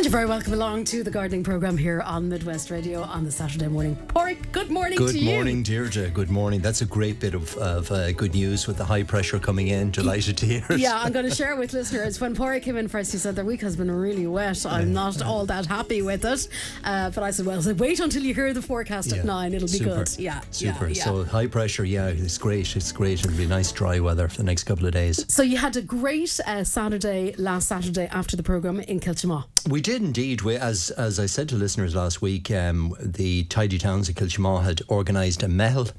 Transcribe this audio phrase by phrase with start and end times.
[0.00, 3.30] And you're very welcome along to the gardening programme here on Midwest Radio on the
[3.30, 3.96] Saturday morning.
[4.06, 5.30] Porrick, good morning Good to you.
[5.30, 6.08] morning, Deirdre.
[6.08, 6.60] Good morning.
[6.62, 9.90] That's a great bit of, of uh, good news with the high pressure coming in.
[9.90, 10.80] Delighted to hear it.
[10.80, 12.18] Yeah, I'm going to share with listeners.
[12.18, 14.64] When Porrick came in first, he said The week has been really wet.
[14.64, 16.48] I'm not all that happy with it.
[16.82, 19.18] Uh, but I said, well, so wait until you hear the forecast Yeah.
[19.18, 19.52] at nine.
[19.52, 19.96] It'll be Super.
[19.96, 20.18] good.
[20.18, 20.40] Yeah.
[20.50, 20.86] Super.
[20.88, 21.04] Yeah, yeah.
[21.04, 22.74] So high pressure, yeah, it's great.
[22.74, 23.20] It's great.
[23.22, 25.26] It'll be nice dry weather for the next couple of days.
[25.28, 29.44] So you had a great uh, Saturday, last Saturday after the programme in Kiltimagh.
[29.68, 30.42] We did indeed.
[30.42, 34.64] We, as as I said to listeners last week, um, the Tidy Towns of Kiltimagh
[34.64, 35.92] had organised a meitheal.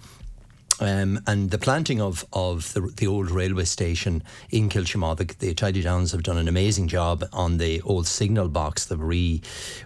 [0.82, 5.54] Um, and the planting of, of the, the old railway station in Kiltimagh, the, the
[5.54, 8.86] Tidy Towns have done an amazing job on the old signal box.
[8.86, 9.42] They've re,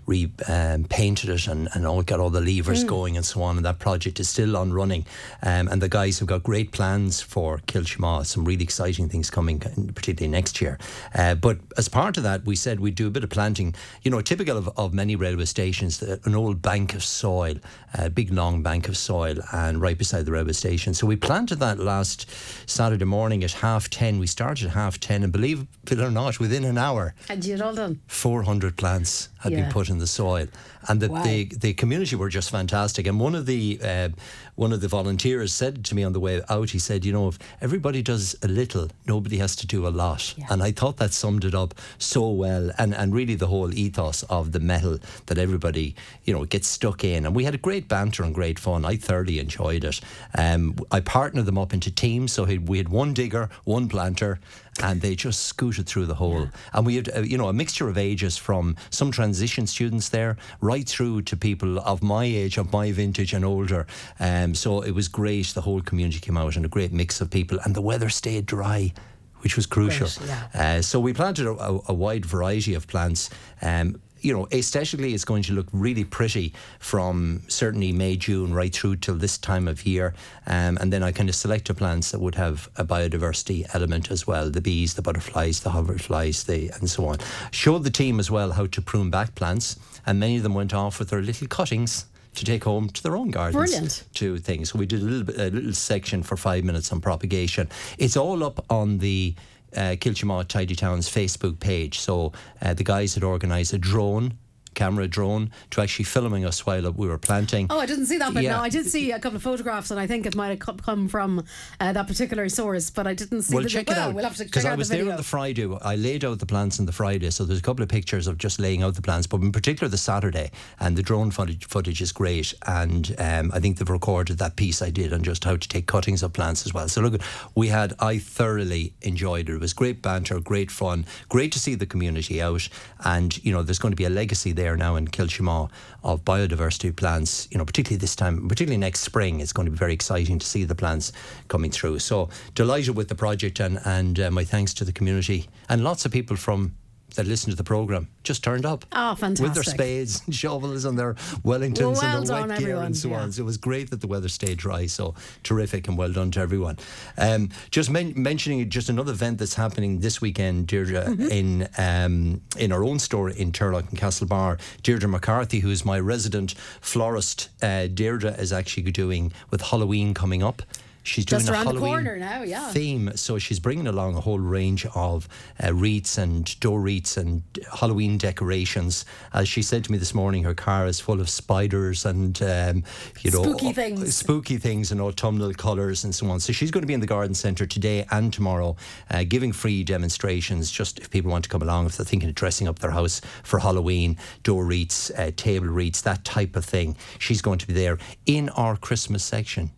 [0.05, 3.58] re um, painted it and, and all got all the levers going and so on.
[3.58, 5.05] And that project is still on running.
[5.44, 9.59] Um, and the guys have got great plans for Kiltimagh, some really exciting things coming,
[9.59, 10.80] particularly next year.
[11.14, 13.75] Uh, but as part of that, we said we'd do a bit of planting.
[14.03, 17.55] You know, typical of, of many railway stations, an old bank of soil,
[17.94, 20.84] a big long bank of soil, and right beside the railway station.
[20.94, 22.30] So we planted that last
[22.66, 24.19] Saturday morning at half 10.
[24.19, 27.53] We started at half 10, and believe it or not, within an hour, And you
[27.53, 28.00] had all done.
[28.08, 29.61] 400 plants had Yeah.
[29.64, 30.47] been put in the soil,
[30.88, 31.23] and the, Wow.
[31.23, 33.08] the the community were just fantastic.
[33.08, 34.09] And one of the uh,
[34.56, 37.28] one of the volunteers said to me on the way out, he said, "You know,
[37.28, 40.45] if everybody does a little, nobody has to do a lot." Yeah.
[40.50, 44.23] And I thought that summed it up so well, and and really the whole ethos
[44.23, 47.26] of the meitheal that everybody you know gets stuck in.
[47.26, 48.86] And we had a great banter and great fun.
[48.86, 50.00] I thoroughly enjoyed it.
[50.38, 54.39] Um, I partnered them up into teams, so we had one digger, one planter.
[54.84, 57.88] And they just scooted through the hole, and we had, uh, you know, a mixture
[57.88, 62.73] of ages from some transition students there, right through to people of my age, of
[62.73, 63.88] my vintage, and older.
[64.20, 65.48] Um, so it was great.
[65.48, 68.48] The whole community came out, and a great mix of people, and the weather stayed
[68.48, 68.92] dry,
[69.40, 70.09] which was crucial.
[70.17, 70.78] Great, yeah.
[70.78, 73.30] Uh, so we planted a, a, a wide variety of plants.
[73.62, 78.73] Um, you know, aesthetically, it's going to look really pretty from certainly May, June, right
[78.73, 80.14] through till this time of year.
[80.48, 84.11] Um, and then I kind of select selected plants that would have a biodiversity element
[84.11, 87.17] as well the bees, the butterflies, the hoverflies, the, and so on.
[87.52, 90.73] Showed the team as well how to prune back plants, and many of them went
[90.73, 92.05] off with their little cuttings.
[92.36, 94.04] To take home to their own gardens, Brilliant.
[94.16, 94.72] to things.
[94.72, 97.70] So we did a little bit, a little section for five minutes on propagation.
[97.98, 99.36] It's all up on the
[99.75, 101.99] uh, Kiltimagh Tidy Towns Facebook page.
[101.99, 104.37] So uh, the guys had organised a drone,
[104.75, 107.67] camera drone, to actually filming us while we were planting.
[107.69, 108.58] Oh, I didn't see that, but Yeah.
[108.58, 111.08] no, I did see a couple of photographs, and I think it might have come
[111.08, 111.43] from
[111.80, 114.13] uh, that particular source, but I didn't see Well, the check well, it out.
[114.13, 115.67] We'll have to Because I was the there on the Friday.
[115.81, 118.37] I laid out the plants on the Friday, so there's a couple of pictures of
[118.37, 120.52] just laying out the plants, but in particular the Saturday.
[120.80, 122.53] And the drone footage, footage is great.
[122.67, 125.87] And um, I think they've recorded that piece I did on just how to take
[125.87, 126.87] cuttings of plants as well.
[126.89, 127.21] So look,
[127.55, 129.56] we had, I thoroughly enjoyed it.
[129.56, 132.68] It was great banter, great fun, great to see the community out.
[133.03, 135.69] And, you know, there's going to be a legacy there now in Kiltimagh
[136.03, 139.39] of biodiversity plants, you know, particularly this time, particularly next spring.
[139.39, 141.12] It's going to be very exciting to see the plants
[141.48, 142.00] coming through.
[142.00, 146.06] So delighted with the project and, and uh, my thanks to the community and lots
[146.06, 146.75] of people from
[147.15, 148.86] that listened to the programme just turned up.
[148.92, 151.13] Oh, With their spades and shovels and their
[151.44, 152.86] Wellingtons Well and their wet gear everyone.
[152.86, 153.21] and so Yeah.
[153.21, 153.31] on.
[153.31, 154.86] So it was great that the weather stayed dry.
[154.88, 155.13] So
[155.44, 156.77] terrific and well done to everyone.
[157.18, 161.31] Um, just men- mentioning just another event that's happening this weekend, Deirdre, Mm-hmm.
[161.31, 164.59] in um, in our own store in Turlough and Castlebar.
[164.83, 170.42] Deirdre McCarthy, who is my resident florist, uh, Deirdre is actually doing with Halloween coming
[170.44, 170.62] up.
[171.06, 172.71] She's doing Just a around the Halloween corner now, yeah.
[172.71, 173.12] theme.
[173.16, 175.27] So she's bringing along a whole range of
[175.63, 177.44] uh, wreaths and door wreaths and
[177.80, 179.06] Halloween decorations.
[179.31, 182.83] As she said to me this morning, her car is full of spiders and um,
[183.21, 184.16] you know Spooky things.
[184.16, 186.39] spooky things and autumnal colours and so on.
[186.39, 188.75] So she's going to be in the garden centre today and tomorrow,
[189.12, 190.72] uh, giving free demonstrations.
[190.72, 193.22] Just if people want to come along, if they're thinking of dressing up their house
[193.44, 196.98] for Halloween, door wreaths, uh, table wreaths, that type of thing.
[197.19, 199.69] She's going to be there in our Christmas section.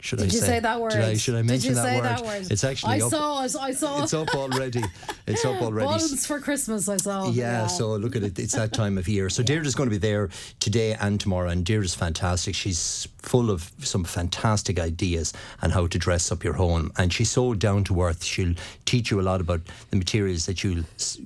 [0.00, 0.92] Should Did I you say, say that word?
[0.92, 2.04] Did I, should I Did mention you that say word?
[2.04, 2.50] that word?
[2.50, 3.10] It's actually I up.
[3.10, 3.56] saw it.
[3.60, 4.82] I saw It's up already.
[5.26, 5.86] It's up already.
[5.86, 6.88] Bulbs for Christmas.
[6.88, 7.30] I saw.
[7.30, 8.38] Yeah, so look at it.
[8.38, 9.28] It's that time of year.
[9.28, 12.54] So Deirdre's going to be there today and tomorrow, and Deirdre's fantastic.
[12.54, 15.32] She's full of some fantastic ideas
[15.62, 18.24] on how to dress up your home, and she's so down to earth.
[18.24, 18.54] She'll
[18.86, 19.60] teach you a lot about
[19.90, 20.84] the materials that you'll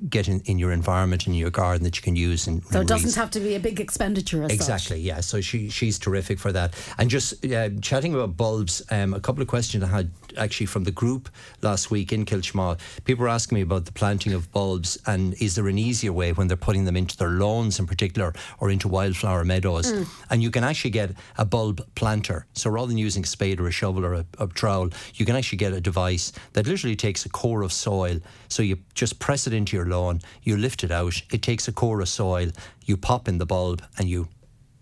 [0.09, 2.47] get in, in your environment in your garden that you can use.
[2.47, 4.55] And So it doesn't have to be a big expenditure as such.
[4.57, 5.21] Exactly, yeah.
[5.21, 6.75] So she she's terrific for that.
[6.99, 10.85] And just uh, chatting about bulbs, um, a couple of questions I had actually from
[10.85, 11.29] the group
[11.63, 12.79] last week in Kiltimagh.
[13.05, 16.33] People were asking me about the planting of bulbs and is there an easier way
[16.33, 19.91] when they're putting them into their lawns in particular or into wildflower meadows?
[20.31, 22.47] And you can actually get a bulb planter.
[22.55, 25.37] So rather than using a spade or a shovel or a, a trowel, you can
[25.37, 28.21] actually get a device that literally takes a core of soil.
[28.49, 31.73] So you just press it into your lawn, you lift it out, it takes a
[31.73, 32.51] core of soil,
[32.85, 34.29] you pop in the bulb, and you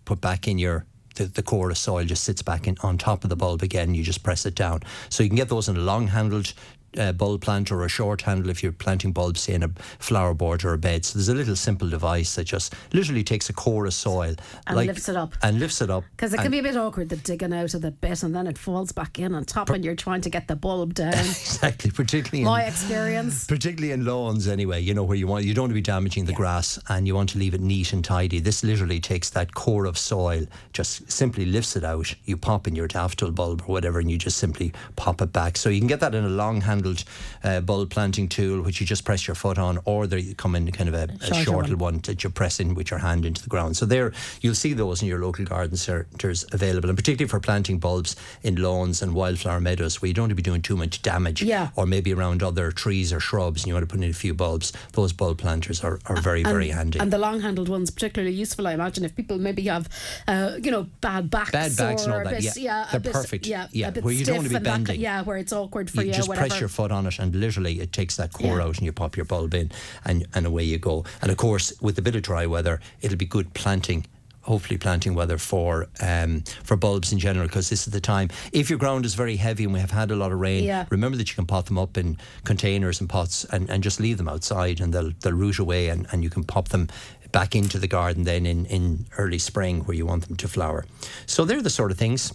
[0.05, 3.23] put back in your the, the core of soil just sits back in, on top
[3.23, 3.93] of the bulb again.
[3.93, 4.81] You just press it down.
[5.09, 6.53] So you can get those in a long handled
[6.97, 9.69] uh, bulb planter or a short handle if you're planting bulbs say in a
[9.99, 11.05] flower border or a bed.
[11.05, 14.35] So there's a little simple device that just literally takes a core of soil
[14.67, 15.33] and like, lifts it up.
[15.41, 16.03] And lifts it up.
[16.11, 18.47] Because it can be a bit awkward the digging out of the bit and then
[18.47, 21.13] it falls back in on top per- and you're trying to get the bulb down.
[21.13, 23.45] exactly, particularly my in, experience.
[23.45, 26.25] Particularly in lawns anyway, you know where you want you don't want to be damaging
[26.25, 26.37] the yeah.
[26.37, 28.39] grass and you want to leave it neat and tidy.
[28.39, 32.13] This literally takes that core of soil, just simply lifts it out.
[32.25, 35.57] You pop in your daffodil bulb or whatever and you just simply pop it back.
[35.57, 37.03] So you can get that in a long handled
[37.43, 40.71] uh, bulb planting tool, which you just press your foot on, or they come in
[40.71, 41.93] kind of a, a shorter one.
[41.93, 42.01] one.
[42.03, 43.77] that you press in with your hand into the ground.
[43.77, 47.79] So there, you'll see those in your local garden centres available, and particularly for planting
[47.79, 51.01] bulbs in lawns and wildflower meadows where you don't want to be doing too much
[51.01, 51.69] damage, yeah.
[51.75, 54.33] or maybe around other trees or shrubs, and you want to put in a few
[54.33, 54.73] bulbs.
[54.93, 56.99] Those bulb planters are, are very, and, very handy.
[56.99, 59.87] And the long-handled ones particularly useful, I imagine, if people maybe have,
[60.27, 62.41] uh, you know, bad backs, bad backs and all that.
[62.41, 63.47] Bit, yeah, they're bit, perfect.
[63.47, 64.99] Yeah, yeah, where you don't want to be bending.
[64.99, 66.07] Yeah, where it's awkward for you.
[66.07, 66.47] You just whatever.
[66.47, 68.65] press your foot on it, and literally it takes that core Yeah.
[68.65, 69.71] out and you pop your bulb in
[70.05, 71.05] and, and away you go.
[71.21, 74.05] And of course, with a bit of dry weather, it'll be good planting.
[74.45, 78.27] Hopefully, planting weather for um, for bulbs in general, because this is the time.
[78.51, 80.85] If your ground is very heavy and we have had a lot of rain, Yeah.
[80.89, 84.17] remember that you can pot them up in containers and pots and, and just leave
[84.17, 86.87] them outside, and they'll they'll root away, and, and you can pop them
[87.31, 90.83] back into the garden then in, in early spring where you want them to flower.
[91.25, 92.33] So they're the sort of things.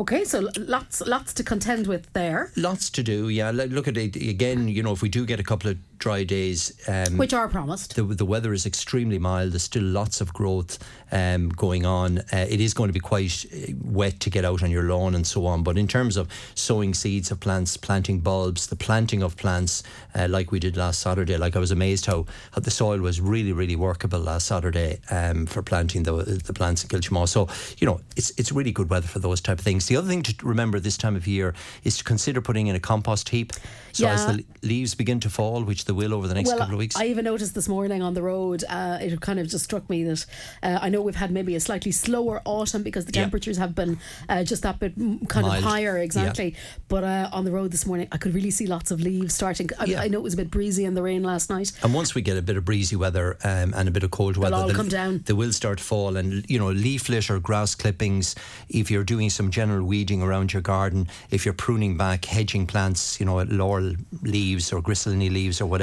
[0.00, 3.50] Okay, so lots lots to contend with there, Lots to do, yeah.
[3.50, 4.68] Look at it again.
[4.68, 7.96] You know, if we do get a couple of dry days, um, which are promised.
[7.96, 9.52] the, the weather is extremely mild.
[9.52, 10.78] There's still lots of growth
[11.10, 12.18] um, going on.
[12.32, 15.14] Uh, it is going to be quite uh, wet to get out on your lawn
[15.14, 15.62] and so on.
[15.62, 19.82] But in terms of sowing seeds of plants, planting bulbs, the planting of plants,
[20.14, 23.20] uh, like we did last Saturday, like I was amazed how, how the soil was
[23.20, 27.28] really, really workable last Saturday um, for planting the, the plants in Kiltimagh.
[27.28, 27.48] So,
[27.78, 29.86] you know, it's, it's really good weather for those type of things.
[29.86, 31.54] The other thing to remember this time of year
[31.84, 33.52] is to consider putting in a compost heap.
[33.92, 36.74] So as the leaves begin to fall, which they will over the next well, couple
[36.74, 36.96] of weeks.
[36.96, 40.04] I even noticed this morning on the road, uh, it kind of just struck me
[40.04, 40.26] that
[40.62, 43.22] uh, I know we've had maybe a slightly slower autumn because the Yeah.
[43.22, 43.98] temperatures have been
[44.28, 45.56] uh, just that bit kind Mild.
[45.58, 46.54] of higher, exactly.
[46.88, 49.70] But uh, on the road this morning, I could really see lots of leaves starting.
[49.78, 50.02] I, Yeah.
[50.02, 51.72] I know it was a bit breezy in the rain last night.
[51.82, 54.36] And once we get a bit of breezy weather um, and a bit of cold
[54.36, 55.22] weather, all they'll- come down.
[55.24, 58.34] They will start to fall, and you know, leaf litter, grass clippings.
[58.68, 63.18] If you're doing some general weeding around your garden, if you're pruning back, hedging plants,
[63.18, 65.77] you know, laurel leaves or griselinia leaves or whatever,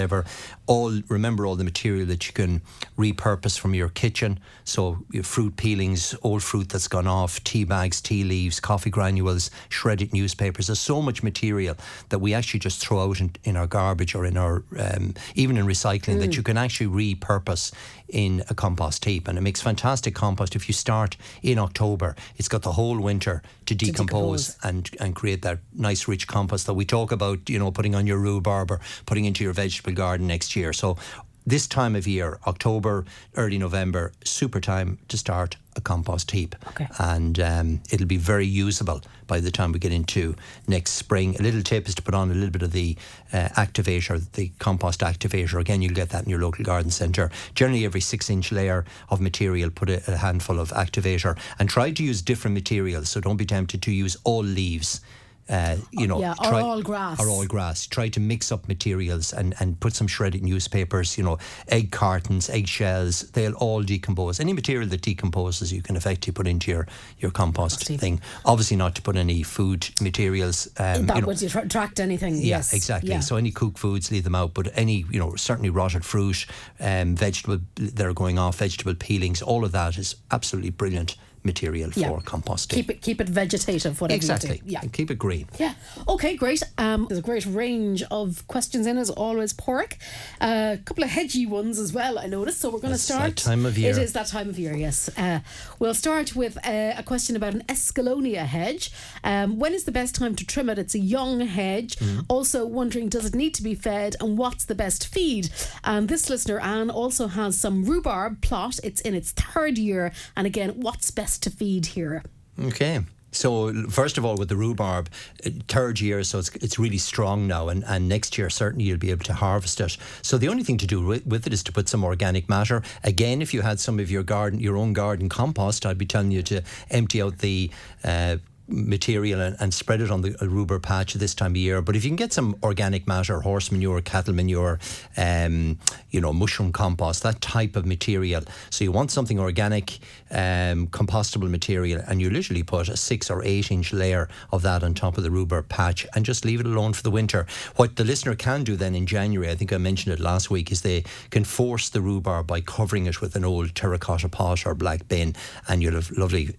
[0.68, 2.62] all remember all the material that you can
[2.98, 4.40] repurpose from your kitchen.
[4.64, 9.52] So your fruit peelings, old fruit that's gone off, tea bags, tea leaves, coffee granules,
[9.70, 10.68] shredded newspapers.
[10.68, 11.76] There's so much material
[12.10, 15.58] that we actually just throw out in, in our garbage or in our um, even
[15.58, 17.72] in recycling that you can actually repurpose
[18.08, 20.56] in a compost heap, and it makes fantastic compost.
[20.56, 24.58] If you start in October, it's got the whole winter to decompose, decompose.
[24.64, 27.50] and and create that nice rich compost that we talk about.
[27.50, 30.74] You know, putting on your rhubarb or putting into your vegetable garden next year.
[30.74, 30.98] So.
[31.48, 33.06] This time of year, October,
[33.36, 36.56] early November, super time to start a compost heap.
[36.70, 36.88] Okay.
[36.98, 40.36] And um, it'll be very usable by the time we get into
[40.68, 41.36] next spring.
[41.38, 42.98] A little tip is to put on a little bit of the
[43.32, 45.60] uh, activator, the compost activator.
[45.60, 47.30] Again, you'll get that in your local garden centre.
[47.54, 51.92] Generally, every six inch layer of material, put a, a handful of activator and try
[51.92, 53.10] to use different materials.
[53.10, 55.00] So don't be tempted to use all leaves.
[55.48, 57.20] Uh, you know, Yeah, or all grass.
[57.20, 57.86] or all grass.
[57.86, 61.38] Try to mix up materials and, and put some shredded newspapers, you know,
[61.68, 64.40] egg cartons, egg shells, they'll all decompose.
[64.40, 66.88] Any material that decomposes, you can effectively put into your,
[67.20, 68.22] your compost thing.
[68.44, 70.68] Obviously, not to put any food materials.
[70.78, 72.36] Um, that you know, would attract anything.
[72.38, 72.74] yeah, yes.
[72.74, 73.12] exactly.
[73.12, 73.20] Yeah.
[73.20, 74.54] So any cooked foods, leave them out.
[74.56, 76.46] But any, you know, certainly rotted fruit,
[76.80, 81.90] um, vegetable that are going off, vegetable peelings, all of that is absolutely brilliant material
[81.96, 82.10] Yeah.
[82.10, 82.70] for composting.
[82.70, 84.62] keep it keep it vegetative, whatever exactly.
[84.66, 84.82] Yeah.
[84.82, 85.48] And keep it green.
[85.60, 85.74] Yeah.
[86.08, 86.64] Okay, great.
[86.78, 89.94] Um, there's a great range of questions in as always, Porrick.
[90.42, 92.60] A couple of hedgy ones as well, I noticed.
[92.62, 93.38] So we're going to start.
[93.38, 93.92] time of year.
[93.92, 95.10] It is that time of year, yes.
[95.18, 95.40] Uh,
[95.80, 98.92] we'll start with uh, a question about an Escallonia hedge.
[99.24, 100.78] Um, when is the best time to trim it?
[100.80, 101.98] It's a young hedge.
[101.98, 102.22] Mm-hmm.
[102.28, 105.50] Also, wondering does it need to be fed and what's the best feed?
[105.84, 108.80] And this listener, Anne, also has some rhubarb plot.
[108.84, 110.12] It's in its third year.
[110.36, 112.24] And again, what's best to feed here?
[112.60, 113.02] Okay.
[113.36, 115.10] So first of all, with the rhubarb,
[115.46, 118.98] uh, third year, so it's, it's really strong now, and, and next year certainly you'll
[118.98, 119.98] be able to harvest it.
[120.22, 122.82] So the only thing to do with, with it is to put some organic matter.
[123.04, 126.32] Again, if you had some of your garden, your own garden compost, I'd be telling
[126.32, 127.72] you to empty out the.
[128.04, 128.38] Uh,
[128.68, 131.82] material and, and, spread it on the rhubarb patch this time of year.
[131.82, 134.80] But if you can get some organic matter, horse manure, cattle manure,
[135.18, 135.78] um,
[136.10, 138.44] you know, mushroom compost, that type of material.
[138.70, 140.00] So you want something organic,
[140.32, 144.84] um, compostable material, and you literally put a six or eight inch layer of that
[144.84, 147.46] on top of the rhubarb patch and just leave it alone for the winter.
[147.76, 150.72] What the listener can do then in January, I think I mentioned it last week,
[150.72, 154.74] is they can force the rhubarb by covering it with an old terracotta pot or
[154.74, 155.36] black bin,
[155.68, 156.56] and you'll have lovely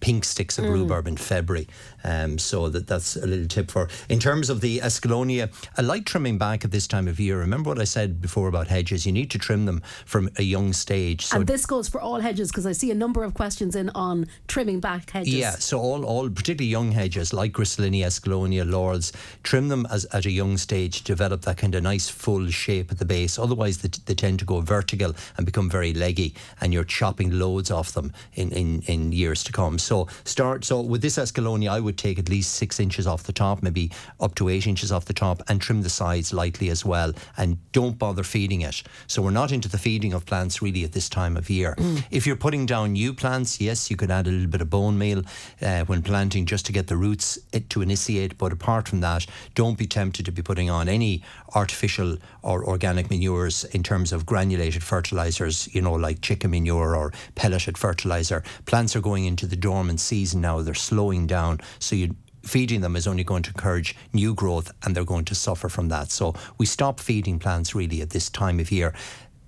[0.00, 0.72] pink sticks of mm.
[0.72, 1.68] rhubarb in February.
[2.04, 3.88] Um, so that that's a little tip for.
[4.08, 7.38] In terms of the escallonia, a light trimming back at this time of year.
[7.38, 9.06] Remember what I said before about hedges?
[9.06, 11.26] You need to trim them from a young stage.
[11.26, 13.90] So and this goes for all hedges because I see a number of questions in
[13.90, 15.34] on trimming back hedges.
[15.34, 20.26] Yeah, so all, all particularly young hedges like Griselinia, Escallonia, Lords, trim them as at
[20.26, 23.38] a young stage, to develop that kind of nice full shape at the base.
[23.38, 27.70] Otherwise, they, they tend to go vertical and become very leggy, and you're chopping loads
[27.70, 29.78] off them in, in, in years to come.
[29.78, 30.64] So start.
[30.64, 33.90] So with this Escallonia, I would take at least six inches off the top, maybe
[34.20, 37.12] up to eight inches off the top, and trim the sides lightly as well.
[37.36, 38.82] And don't bother feeding it.
[39.06, 41.74] So we're not into the feeding of plants really at this time of year.
[41.78, 42.04] Mm.
[42.10, 44.98] If you're putting down new plants, yes, you could add a little bit of bone
[44.98, 45.22] meal
[45.60, 48.38] uh, when planting just to get the roots to initiate.
[48.38, 51.22] But apart from that, don't be tempted to be putting on any
[51.54, 57.12] artificial or organic manures in terms of granulated fertilizers, you know, like chicken manure or
[57.34, 58.42] pelleted fertilizer.
[58.66, 61.60] Plants are going into the dormant season now, they're slowing down.
[61.82, 65.34] So you feeding them is only going to encourage new growth and they're going to
[65.34, 66.10] suffer from that.
[66.10, 68.94] So we stop feeding plants really at this time of year.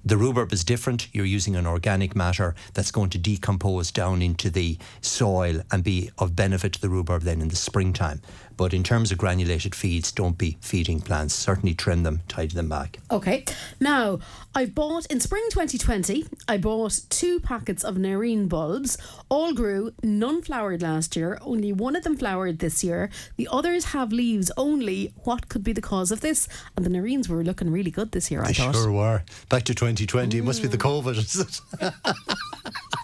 [0.06, 1.08] The rhubarb is different.
[1.14, 6.10] You're using an organic matter that's going to decompose down into the soil and be
[6.18, 8.20] of benefit to the rhubarb then in the springtime.
[8.56, 11.34] But in terms of granulated feeds, don't be feeding plants.
[11.34, 12.98] Certainly trim them, tidy them back.
[13.10, 13.44] Okay.
[13.80, 14.18] Now,
[14.54, 18.96] I bought in spring 2020, I bought two packets of Nerine bulbs.
[19.28, 21.38] All grew, none flowered last year.
[21.42, 23.10] Only one of them flowered this year.
[23.36, 25.12] The others have leaves only.
[25.24, 26.48] What could be the cause of this?
[26.76, 28.74] And the Nerines were looking really good this year, I they thought.
[28.74, 29.22] sure were.
[29.48, 30.36] Back to 2020.
[30.36, 30.40] Mm.
[30.40, 31.60] It must be the mm.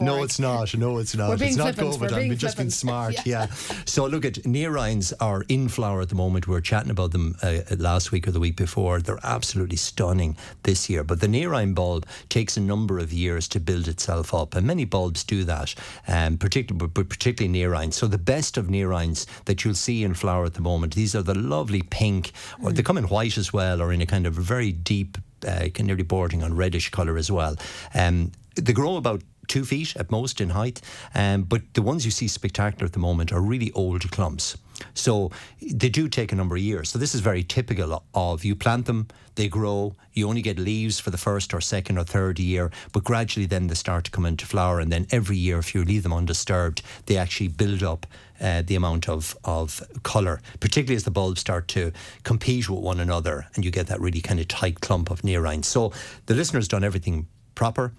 [0.00, 0.74] No, it's not.
[0.76, 1.40] No, it's not.
[1.40, 2.12] It's not COVID.
[2.12, 3.14] I'm just being smart.
[3.26, 3.46] yeah.
[3.46, 3.46] yeah.
[3.84, 6.46] So look at nerines are in flower at the moment.
[6.46, 9.00] We were chatting about them uh, last week or the week before.
[9.00, 11.04] They're absolutely stunning this year.
[11.04, 14.84] But the nerine bulb takes a number of years to build itself up, and many
[14.84, 15.74] bulbs do that.
[16.08, 17.90] Um, particularly, but particularly.
[17.92, 20.94] So the best of nerines that you'll see in flower at the moment.
[20.94, 22.76] These are the lovely pink, or mm.
[22.76, 26.02] they come in white as well, or in a kind of very deep uh, nearly
[26.02, 27.56] bordering on reddish colour as well.
[27.94, 30.80] Um, they grow about two feet at most in height.
[31.14, 34.56] Um, but the ones you see spectacular at the moment are really old clumps.
[34.94, 35.30] So
[35.60, 36.90] they do take a number of years.
[36.90, 41.00] So this is very typical of you plant them, they grow, you only get leaves
[41.00, 44.26] for the first or second or third year, but gradually then they start to come
[44.26, 44.80] into flower.
[44.80, 48.06] And then every year, if you leave them undisturbed, they actually build up
[48.40, 51.92] uh, the amount of, of colour, particularly as the bulbs start to
[52.24, 55.64] compete with one another and you get that really kind of tight clump of nerine.
[55.64, 55.92] So
[56.26, 57.92] the listener's done everything proper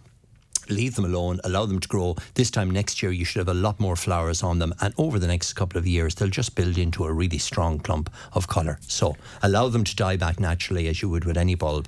[0.69, 2.15] leave them alone, allow them to grow.
[2.33, 4.73] This time next year, you should have a lot more flowers on them.
[4.81, 8.09] And over the next couple of years, they'll just build into a really strong clump
[8.33, 8.79] of colour.
[8.87, 11.87] So allow them to die back naturally as you would with any bulb.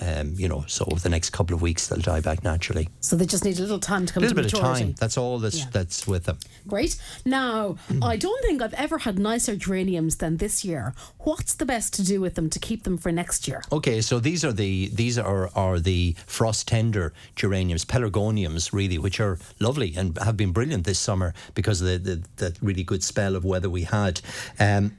[0.00, 2.88] Um, you know, so over the next couple of weeks, they'll die back naturally.
[3.00, 4.82] So they just need a little time to come a little to bit maturity.
[4.82, 4.94] of time.
[4.98, 5.70] That's all that's, yeah.
[5.72, 6.38] that's with them.
[6.66, 6.96] Great.
[7.24, 10.94] Now, I don't think I've ever had nicer geraniums than this year.
[11.20, 13.62] What's the best to do with them to keep them for next year?
[13.72, 18.13] Okay, so these are the these are, are the frost tender geraniums, pelargoniums,
[18.72, 22.56] really, which are lovely and have been brilliant this summer because of the, the, the
[22.60, 24.20] really good spell of weather we had.
[24.58, 24.96] Um,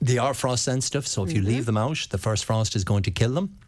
[0.00, 1.48] they are frost sensitive, so if you mm-hmm.
[1.48, 3.58] leave them out, the first frost is going to kill them.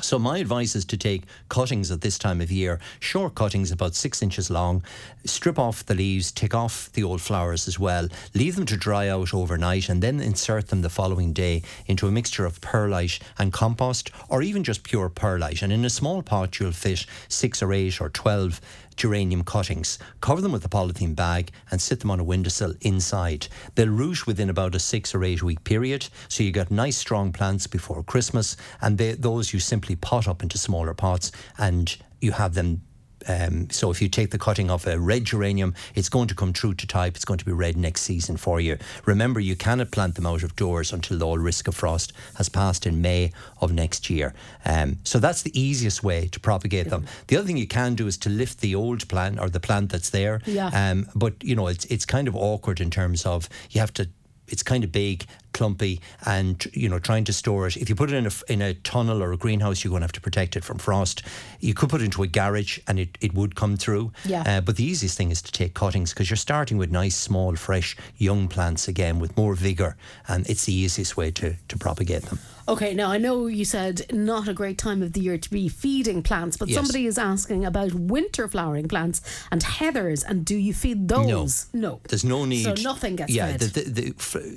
[0.00, 3.96] So my advice is to take cuttings at this time of year, short cuttings about
[3.96, 4.84] six inches long,
[5.24, 9.08] strip off the leaves, take off the old flowers as well, leave them to dry
[9.08, 13.52] out overnight, and then insert them the following day into a mixture of perlite and
[13.52, 15.62] compost, or even just pure perlite.
[15.62, 18.60] And in a small pot, you'll fit six or eight or twelve
[18.98, 19.98] geranium cuttings.
[20.20, 23.48] Cover them with a polythene bag and sit them on a windowsill inside.
[23.74, 27.32] They'll root within about a six or eight week period, so you get nice strong
[27.32, 32.32] plants before Christmas, and they, those you simply pot up into smaller pots and you
[32.32, 32.82] have them
[33.28, 36.52] um, so if you take the cutting of a red geranium, it's going to come
[36.52, 37.14] true to type.
[37.14, 38.78] It's going to be red next season for you.
[39.04, 42.86] Remember, you cannot plant them out of doors until all risk of frost has passed
[42.86, 44.34] in May of next year.
[44.64, 47.06] Um, so that's the easiest way to propagate them.
[47.26, 49.90] The other thing you can do is to lift the old plant or the plant
[49.90, 50.40] that's there.
[50.46, 50.68] Yeah.
[50.68, 54.08] Um, but you know, it's it's kind of awkward in terms of you have to.
[54.48, 57.76] It's kind of big clumpy, and you know trying to store it.
[57.76, 60.04] If you put it in a in a tunnel or a greenhouse, you're going to
[60.04, 61.22] have to protect it from frost.
[61.60, 64.12] You could put it into a garage, and it, it would come through.
[64.24, 64.44] Yeah.
[64.46, 67.56] Uh, but the easiest thing is to take cuttings because you're starting with nice, small,
[67.56, 69.96] fresh, young plants again with more vigor,
[70.28, 72.38] and it's the easiest way to to propagate them.
[72.68, 75.70] Okay, now I know you said not a great time of the year to be
[75.70, 76.76] feeding plants, but Yes.
[76.76, 81.66] somebody is asking about winter flowering plants and heathers, and do you feed those?
[81.72, 82.00] No.
[82.10, 82.64] There's no need.
[82.64, 83.60] So nothing gets yeah, fed.
[83.60, 84.10] The, the, the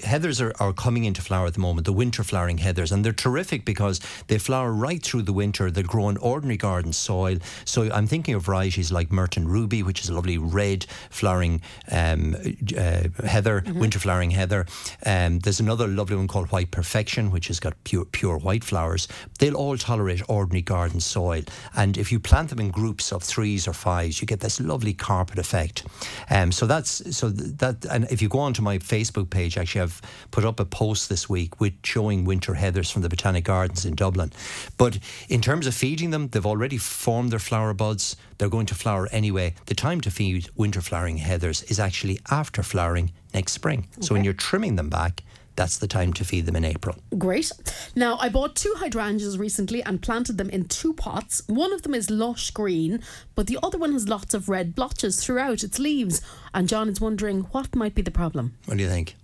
[0.06, 3.14] heathers are, are coming into flower at the moment, the winter flowering heathers, and they're
[3.14, 5.72] terrific because they flower right through the winter.
[5.72, 7.38] They grow in ordinary garden soil.
[7.64, 12.36] So I'm thinking of varieties like Myretoun Ruby, which is a lovely red flowering um,
[12.78, 13.80] uh, heather, Mm-hmm.
[13.80, 14.66] winter flowering heather.
[15.06, 19.08] Um, there's another lovely one called White Perfection, which has got pure, pure white flowers.
[19.40, 21.44] They'll all tolerate ordinary garden soil.
[21.76, 24.94] And if you plant them in groups of threes or fives, you get this lovely
[24.94, 25.86] carpet effect.
[26.30, 27.86] Um, so that's so that.
[27.86, 31.30] And if you go onto my Facebook page, actually, I've put up a post this
[31.30, 34.32] week with showing winter heathers from the Botanic Gardens in Dublin.
[34.78, 38.16] But in terms of feeding them, they've already formed their flower buds.
[38.38, 39.56] They're going to flower anyway.
[39.66, 43.88] The time to feed winter flowering heathers is actually after flowering next spring.
[44.00, 45.24] So when you're trimming them back,
[45.62, 46.96] that's the time to feed them in April.
[47.20, 47.52] Great.
[47.96, 51.44] Now, I bought two hydrangeas recently and planted them in two pots.
[51.46, 53.00] One of them is lush green,
[53.36, 56.20] but the other one has lots of red blotches throughout its leaves.
[56.56, 58.56] And John is wondering what might be the problem.
[58.66, 59.16] What do you think?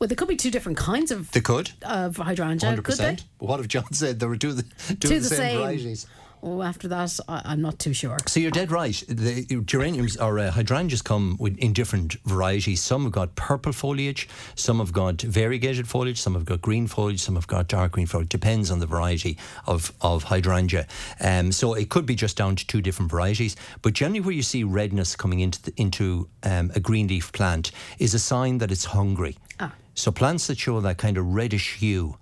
[0.00, 1.70] Well, there could be two different kinds of, They could.
[1.82, 3.18] of hydrangea, Hundred could they?
[3.38, 5.58] What if John said they were two the, two Two the the same, same.
[5.58, 6.06] varieties?
[6.42, 8.16] Oh, after that, I, I'm not too sure.
[8.26, 9.02] So you're dead right.
[9.08, 12.82] The geraniums or uh, hydrangeas come with, in different varieties.
[12.82, 17.20] Some have got purple foliage, some have got variegated foliage, some have got green foliage,
[17.20, 18.28] some have got dark green foliage.
[18.30, 20.86] Depends on the variety of, of hydrangea.
[21.20, 23.56] Um, so it could be just down to two different varieties.
[23.82, 27.70] But generally, where you see redness coming into the, into um, a green leaf plant
[27.98, 29.36] is a sign that it's hungry.
[29.58, 29.74] Ah.
[29.94, 32.16] So plants that show that kind of reddish hue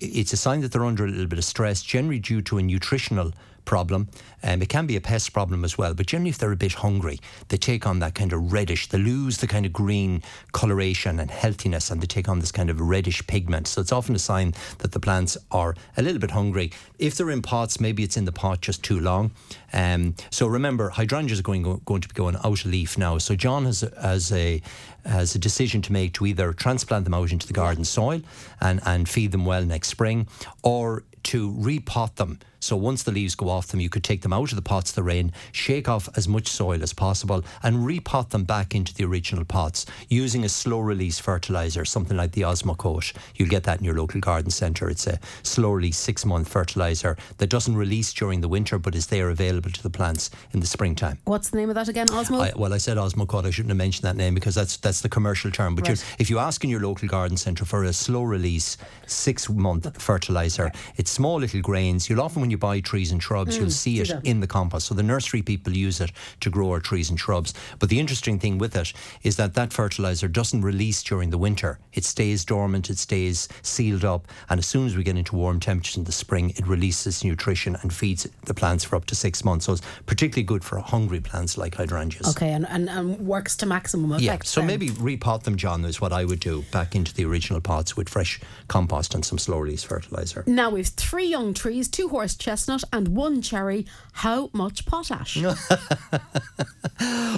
[0.00, 2.62] it's a sign that they're under a little bit of stress, generally due to a
[2.62, 3.32] nutritional
[3.64, 4.08] problem.
[4.42, 6.74] Um, it can be a pest problem as well, but generally, if they're a bit
[6.74, 11.20] hungry, they take on that kind of reddish, they lose the kind of green coloration
[11.20, 13.66] and healthiness, and they take on this kind of reddish pigment.
[13.66, 16.72] So it's often a sign that the plants are a little bit hungry.
[16.98, 19.32] If they're in pots, maybe it's in the pot just too long.
[19.72, 23.18] Um, so remember, hydrangeas are going, going to be going out of leaf now.
[23.18, 24.62] So John has has a
[25.04, 28.20] has a decision to make to either transplant them out into the garden soil
[28.60, 30.26] and, and feed them well next spring,
[30.62, 32.38] or to repot them.
[32.60, 34.92] So once the leaves go off them, you could take them out of the pots
[34.92, 39.04] they're in, shake off as much soil as possible, and repot them back into the
[39.04, 43.14] original pots using a slow release fertilizer, something like the Osmocote.
[43.36, 44.88] You'll get that in your local garden centre.
[44.90, 49.06] It's a slow release six month fertilizer that doesn't release during the winter but is
[49.06, 51.18] there available to the plants in the springtime.
[51.24, 52.40] What's the name of that again, Osmo?
[52.40, 53.46] I, well, I said Osmocote.
[53.46, 55.74] I shouldn't have mentioned that name because that's that's the commercial term.
[55.74, 56.04] But Right.
[56.18, 60.70] if you ask in your local garden centre for a slow release six month fertilizer,
[60.96, 62.08] it's small little grains.
[62.08, 64.24] You'll often when you buy trees and shrubs, you'll mm, see it that.
[64.24, 64.86] in the compost.
[64.86, 67.54] So the nursery people use it to grow our trees and shrubs.
[67.78, 71.78] But the interesting thing with it is that that fertilizer doesn't release during the winter.
[71.92, 72.90] It stays dormant.
[72.90, 76.12] It stays sealed up, and as soon as we get into warm temperatures in the
[76.12, 79.66] spring, it releases nutrition and feeds the plants for up to six months.
[79.66, 82.28] So it's particularly good for hungry plants like hydrangeas.
[82.30, 84.22] okay, and, and, and works to maximum effect.
[84.24, 84.66] Yeah, so then.
[84.68, 88.08] maybe repot them, John, is what I would do back into the original pots with
[88.08, 90.44] fresh compost and some slow release fertilizer.
[90.46, 93.86] Now we've three young trees, two horse chestnut, and one cherry.
[94.12, 95.38] How much potash?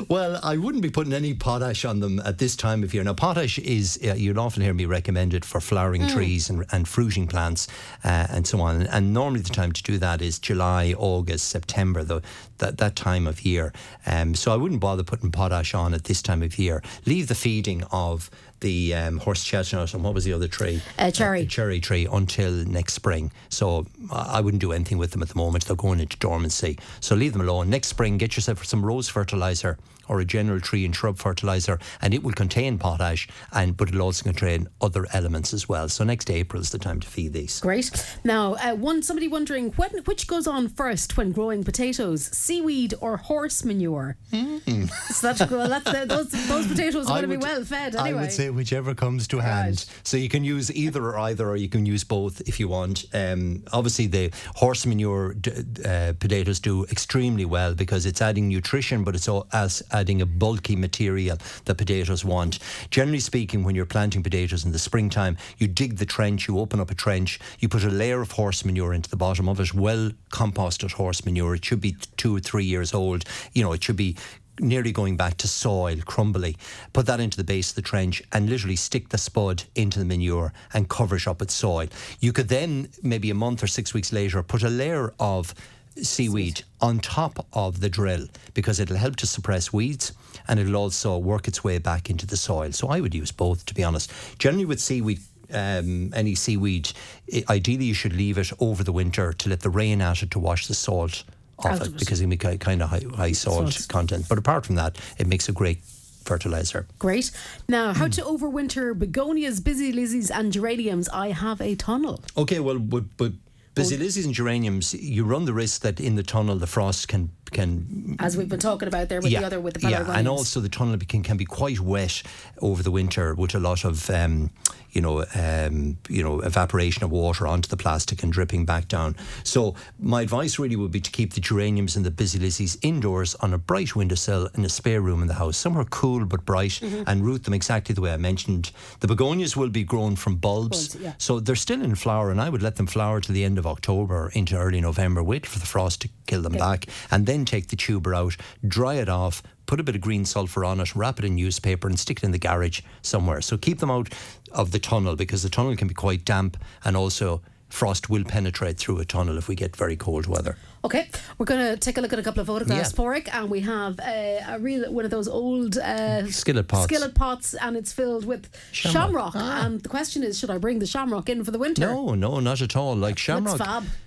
[0.08, 3.04] Well, I wouldn't be putting any potash on them at this time of year.
[3.04, 6.88] Now, potash is, uh, you'll often hear me recommend it for flowering trees and, and
[6.88, 7.68] fruiting plants
[8.04, 8.82] uh, and so on.
[8.82, 12.22] And normally the time to do that is July, August, September, the,
[12.58, 13.72] that, that time of year.
[14.04, 16.82] Um, so I wouldn't bother putting potash on at this time of year.
[17.06, 18.28] Leave the feeding of
[18.60, 20.80] the um, horse chestnut and what was the other tree?
[20.98, 21.46] Uh, cherry.
[21.46, 23.30] cherry tree until next spring.
[23.48, 25.64] So I I wouldn't do anything with them at the moment.
[25.64, 26.78] They're going into dormancy.
[27.00, 27.70] So leave them alone.
[27.70, 32.14] Next spring, get yourself some rose fertilizer or a general tree and shrub fertilizer, and
[32.14, 35.88] it will contain potash, and but it'll also contain other elements as well.
[35.88, 37.60] So next April is the time to feed these.
[37.60, 37.90] Great.
[38.24, 43.16] Now, uh, one somebody wondering when which goes on first when growing potatoes, seaweed or
[43.16, 44.16] horse manure?
[44.30, 47.94] So that's well, that's the, those those potatoes are I going to be well fed
[47.94, 48.18] anyway.
[48.18, 49.84] I would say whichever comes to hand.
[50.02, 53.04] So you can use either or either, or you can use both if you want.
[53.12, 55.52] Um, obviously, the horse manure d-
[55.84, 60.26] uh, potatoes do extremely well because it's adding nutrition, but it's all as adding a
[60.26, 62.58] bulky material that potatoes want.
[62.90, 66.80] Generally speaking, when you're planting potatoes in the springtime, you dig the trench, you open
[66.80, 69.72] up a trench, you put a layer of horse manure into the bottom of it,
[69.72, 71.54] well composted horse manure.
[71.54, 73.24] It should be two or three years old.
[73.52, 74.16] You know, it should be
[74.58, 76.56] nearly going back to soil, crumbly.
[76.92, 80.04] Put that into the base of the trench and literally stick the spud into the
[80.04, 81.86] manure and cover it up with soil.
[82.18, 85.54] You could then, maybe a month or six weeks later, put a layer of
[86.02, 90.12] seaweed on top of the drill because it'll help to suppress weeds
[90.48, 92.72] and it'll also work its way back into the soil.
[92.72, 94.10] So I would use both, to be honest.
[94.38, 95.20] Generally, with seaweed,
[95.52, 96.90] um, any seaweed,
[97.32, 100.30] i- ideally you should leave it over the winter to let the rain at it
[100.32, 101.24] to wash the salt
[101.58, 101.98] off it it.
[101.98, 103.88] because it can be kind of high, high salt Salt.
[103.88, 104.26] content.
[104.28, 105.78] But apart from that, it makes a great
[106.24, 106.86] fertilizer.
[106.98, 107.30] Great.
[107.68, 107.98] Now, Hmm.
[107.98, 111.08] how to overwinter begonias, busy lizzies, and geraniums?
[111.10, 112.22] I have a tunnel.
[112.36, 113.32] Okay, well, but, but
[113.74, 117.30] busy lizzies and geraniums, you run the risk that in the tunnel the frost can
[117.52, 120.60] can As we've been talking about there with the other with the yeah, and also
[120.60, 122.22] the tunnel can, can be quite wet
[122.60, 124.50] over the winter with a lot of um,
[124.90, 129.16] you know um, you know evaporation of water onto the plastic and dripping back down.
[129.44, 133.34] So my advice really would be to keep the geraniums and the busy lizzies indoors
[133.36, 136.62] on a bright windowsill in a spare room in the house, somewhere cool but bright,
[136.82, 137.02] Mm-hmm.
[137.06, 138.70] and root them exactly the way I mentioned.
[139.00, 141.12] The begonias will be grown from bulbs, Bulbs, yeah.
[141.18, 143.66] so they're still in flower, and I would let them flower to the end of
[143.66, 145.22] October into early November.
[145.22, 148.94] Wait for the frost to kill them back, and then take the tuber out, dry
[148.94, 151.98] it off, put a bit of green sulphur on it, wrap it in newspaper, and
[151.98, 153.40] stick it in the garage somewhere.
[153.40, 154.12] So keep them out
[154.52, 158.76] of the tunnel because the tunnel can be quite damp, and also frost will penetrate
[158.76, 160.58] through a tunnel if we get very cold weather.
[160.84, 161.08] Okay,
[161.38, 162.96] we're going to take a look at a couple of photographs Yeah.
[162.96, 166.84] for it, and we have uh, a real one of those old uh, Skillet pots.
[166.84, 169.32] skillet pots, and it's filled with Shamrock.
[169.32, 169.36] shamrock.
[169.64, 171.86] And the question is, should I bring the shamrock in for the winter?
[171.86, 172.94] No, no, not at all.
[172.94, 173.58] Like shamrock.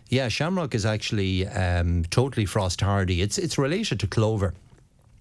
[0.10, 3.22] Yeah, shamrock is actually um, totally frost hardy.
[3.22, 4.54] It's it's related to clover.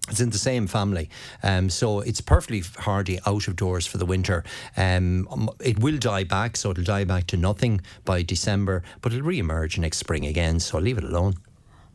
[0.07, 1.09] It's in the same family,
[1.41, 4.43] um, so it's perfectly hardy out of doors for the winter.
[4.77, 9.13] Um, um, it will die back, so it'll die back to nothing by December, but
[9.13, 10.59] it'll re-emerge next spring again.
[10.59, 11.37] So leave it alone.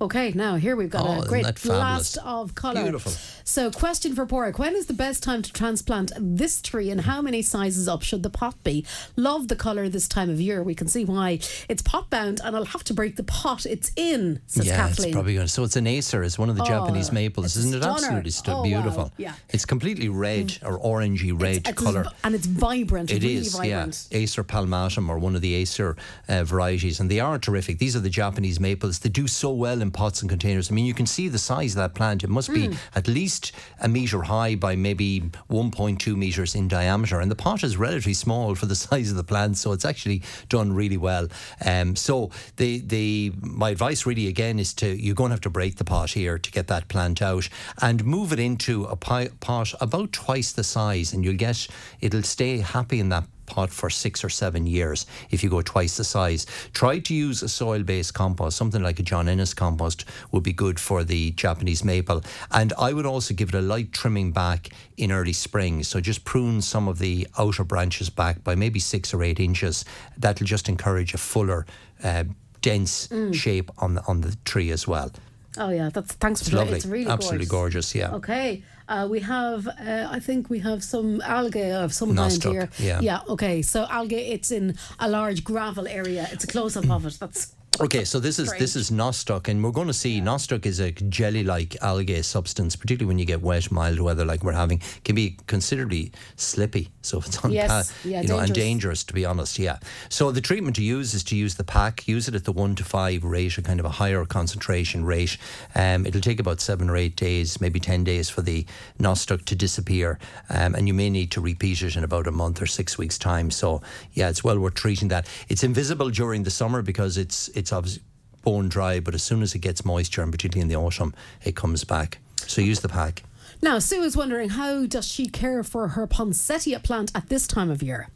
[0.03, 2.83] Okay, now here we've got Oh, a great blast of colour.
[2.85, 3.13] Beautiful.
[3.45, 7.21] So, question for Porrick When is the best time to transplant this tree and how
[7.21, 8.87] many sizes up should the pot be?
[9.17, 10.63] Love the colour this time of year.
[10.63, 11.41] We can see why.
[11.69, 15.09] It's pot bound and I'll have to break the pot it's in, says yeah, Kathleen.
[15.09, 15.53] it's probably going to.
[15.53, 16.23] So it's an Acer.
[16.23, 17.83] It's one of the Japanese maples, isn't it?
[17.83, 17.97] stunner.
[17.97, 18.63] Absolutely stu- Oh, wow.
[18.63, 19.13] beautiful.
[19.19, 19.35] Yeah.
[19.51, 22.05] It's completely red or orangey red It's- it's colour.
[22.05, 24.07] v- And it's vibrant, It really is, vibrant.
[24.11, 24.19] yeah.
[24.19, 25.95] Acer palmatum or one of the Acer
[26.27, 27.79] uh, varieties, and they are terrific.
[27.79, 29.01] These are the Japanese maples.
[29.01, 30.71] They do so well in pots and containers.
[30.71, 32.25] I mean, you can see the size of that plant.
[32.25, 32.75] It must be Hmm.
[32.95, 37.77] at least a metre high by maybe 1.2 metres in diameter, and the pot is
[37.77, 41.29] relatively small for the size of the plant, so it's actually done really well.
[41.65, 45.51] Um, so the the my advice really again is to you're going to have to
[45.51, 47.49] break the pot here to get that plant out
[47.81, 51.67] and move it into a pot about twice the size, and you'll get
[52.01, 55.97] it'll stay happy in that pot for six or seven years if you go twice
[55.97, 56.47] the size.
[56.73, 60.53] Try to use a soil based compost, something like a John Innes compost would be
[60.53, 62.23] good for the Japanese maple.
[62.51, 65.83] And I would also give it a light trimming back in early spring.
[65.83, 69.85] So just prune some of the outer branches back by maybe six or eight inches.
[70.17, 71.67] That'll just encourage a fuller,
[72.05, 72.25] uh,
[72.63, 75.11] dense shape on the, on the tree as well.
[75.59, 75.91] Oh, yeah.
[75.93, 76.63] That's Thanks It's for that.
[76.63, 76.77] lovely.
[76.77, 78.15] It's really Absolutely gorgeous, yeah.
[78.15, 78.63] Okay.
[78.91, 82.69] Uh, we have, uh, I think we have some algae of some kind here.
[82.79, 83.01] yeah.
[83.01, 83.63] Yeah, okay.
[83.63, 86.27] So algae, it's in a large gravel area.
[86.33, 87.17] It's a close up of it.
[87.21, 90.81] That's Okay, so this is this is nostoc, and we're going to see nostoc is
[90.81, 95.15] a jelly-like algae substance, particularly when you get wet, mild weather like we're having, can
[95.15, 96.91] be considerably slippy.
[97.01, 98.65] So it's on Yes, yeah, you know, and dangerous.
[98.65, 99.59] dangerous to be honest.
[99.59, 99.79] Yeah.
[100.11, 102.75] So the treatment to use is to use the pack, use it at the one
[102.75, 105.39] to five rate, a kind of a higher concentration rate.
[105.75, 108.67] Um, it'll take about seven or eight days, maybe ten days for the
[108.99, 110.19] nostoc to disappear,
[110.51, 113.17] um, and you may need to repeat it in about a month or six weeks'
[113.17, 113.51] time.
[113.51, 113.81] So
[114.13, 115.27] yeah, it's well worth treating that.
[115.49, 118.03] It's invisible during the summer because it's it's obviously
[118.43, 121.55] bone dry, but as soon as it gets moisture, and particularly in the autumn, it
[121.55, 122.19] comes back.
[122.37, 123.23] So use the pack.
[123.63, 127.71] Now, Sue is wondering how does she care for her poinsettia plant at this time
[127.71, 128.09] of year?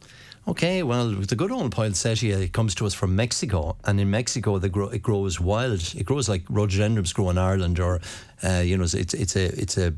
[0.47, 4.59] Okay, well, the good old poinsettia it comes to us from Mexico, and in Mexico
[4.59, 5.81] they grow, it grows wild.
[5.95, 7.99] It grows like rhododendrons grow in Ireland, or
[8.43, 9.93] uh, you know, it's it's a it's a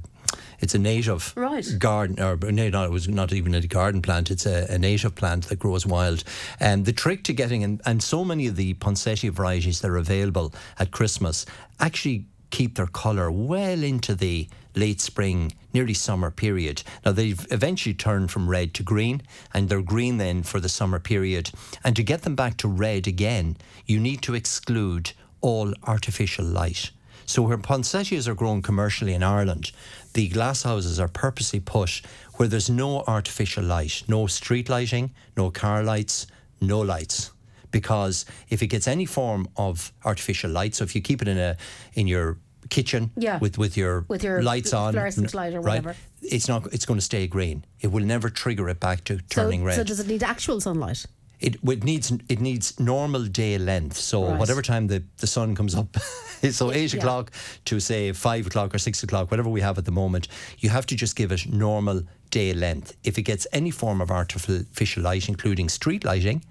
[0.59, 1.67] it's a native Right.
[1.77, 4.31] garden, or no, no, it was not even a garden plant.
[4.31, 6.23] It's a, a native plant that grows wild.
[6.59, 9.97] And the trick to getting and, and so many of the poinsettia varieties that are
[9.97, 11.45] available at Christmas
[11.79, 16.81] actually keep their colour well into the late spring, nearly summer period.
[17.05, 19.21] Now they've eventually turned from red to green,
[19.53, 21.51] and they're green then for the summer period.
[21.83, 26.91] And to get them back to red again, you need to exclude all artificial light.
[27.25, 29.71] So where poinsettias are grown commercially in Ireland,
[30.17, 32.01] the glasshouses are purposely put
[32.37, 36.25] where there's no artificial light, no street lighting, no car lights,
[36.59, 37.29] no lights.
[37.69, 41.37] Because if it gets any form of artificial light, so if you keep it in
[41.37, 41.55] a
[41.93, 42.37] in your
[42.69, 43.37] kitchen Yeah.
[43.37, 45.83] with with your With your lights on, fluorescent light or right?
[45.83, 45.95] whatever.
[46.23, 46.65] It's not.
[46.73, 47.63] It's going to stay green.
[47.79, 49.75] It will never trigger it back to So, turning red.
[49.75, 51.05] so does it need actual sunlight?
[51.39, 53.97] It, it needs it needs normal day length.
[53.97, 54.39] So Right.
[54.39, 55.95] whatever time the, the sun comes up,
[56.51, 56.99] so eight Yeah.
[56.99, 57.31] o'clock
[57.65, 60.27] to say five o'clock or six o'clock, whatever we have at the moment,
[60.59, 62.95] you have to just give it normal day length.
[63.03, 66.43] If it gets any form of artificial light, including street lighting,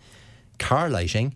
[0.58, 1.34] car lighting,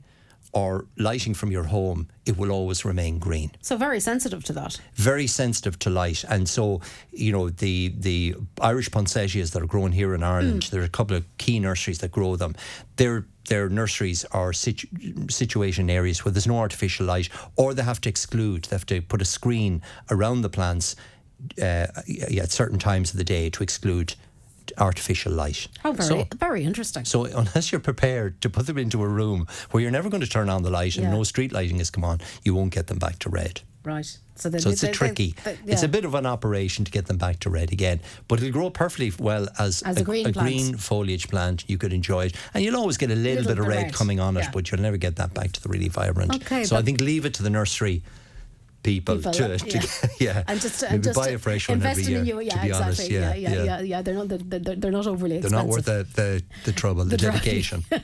[0.52, 4.80] or lighting from your home, it will always remain green So very sensitive to that.
[4.94, 6.80] very sensitive to light, and so
[7.12, 10.62] you know the the Irish poinsettias that are grown here in Ireland.
[10.64, 10.70] Mm.
[10.70, 12.54] There are a couple of key nurseries that grow them.
[12.96, 14.86] Their their nurseries are situ-
[15.28, 18.64] situation areas where there's no artificial light, or they have to exclude.
[18.64, 20.94] They have to put a screen around the plants
[21.60, 21.86] uh,
[22.38, 24.14] at certain times of the day to exclude
[24.78, 25.66] artificial light.
[25.80, 27.04] How very So, very interesting.
[27.04, 30.28] so unless you're prepared to put them into a room where you're never going to
[30.28, 31.12] turn on the light and Yeah.
[31.12, 33.62] no street lighting has come on, you won't get them back to red.
[33.84, 34.18] Right.
[34.36, 35.34] So, they, So it's they- a they- tricky.
[35.44, 35.84] they- It's yeah.
[35.84, 38.70] a bit of an operation to get them back to red again, but it'll grow
[38.70, 40.36] perfectly well as, As a green plant.
[40.48, 41.64] green foliage plant.
[41.66, 43.92] You could enjoy it, and you'll always get a little, Little bit of red, red,
[43.92, 46.34] coming on it, but you'll never get that back to the really vibrant.
[46.36, 48.02] Okay, so I think leave it to the nursery
[48.82, 50.08] people, People, to, to yeah.
[50.20, 52.20] yeah, and just and just buy a fresh one every investing year.
[52.20, 54.02] in you, yeah, to be exactly, honest, yeah, yeah, yeah, yeah, yeah.
[54.02, 57.16] They're not they're, they're, they're not overly They're not worth the, the, the trouble, the,
[57.18, 57.34] drive.
[57.34, 57.84] dedication.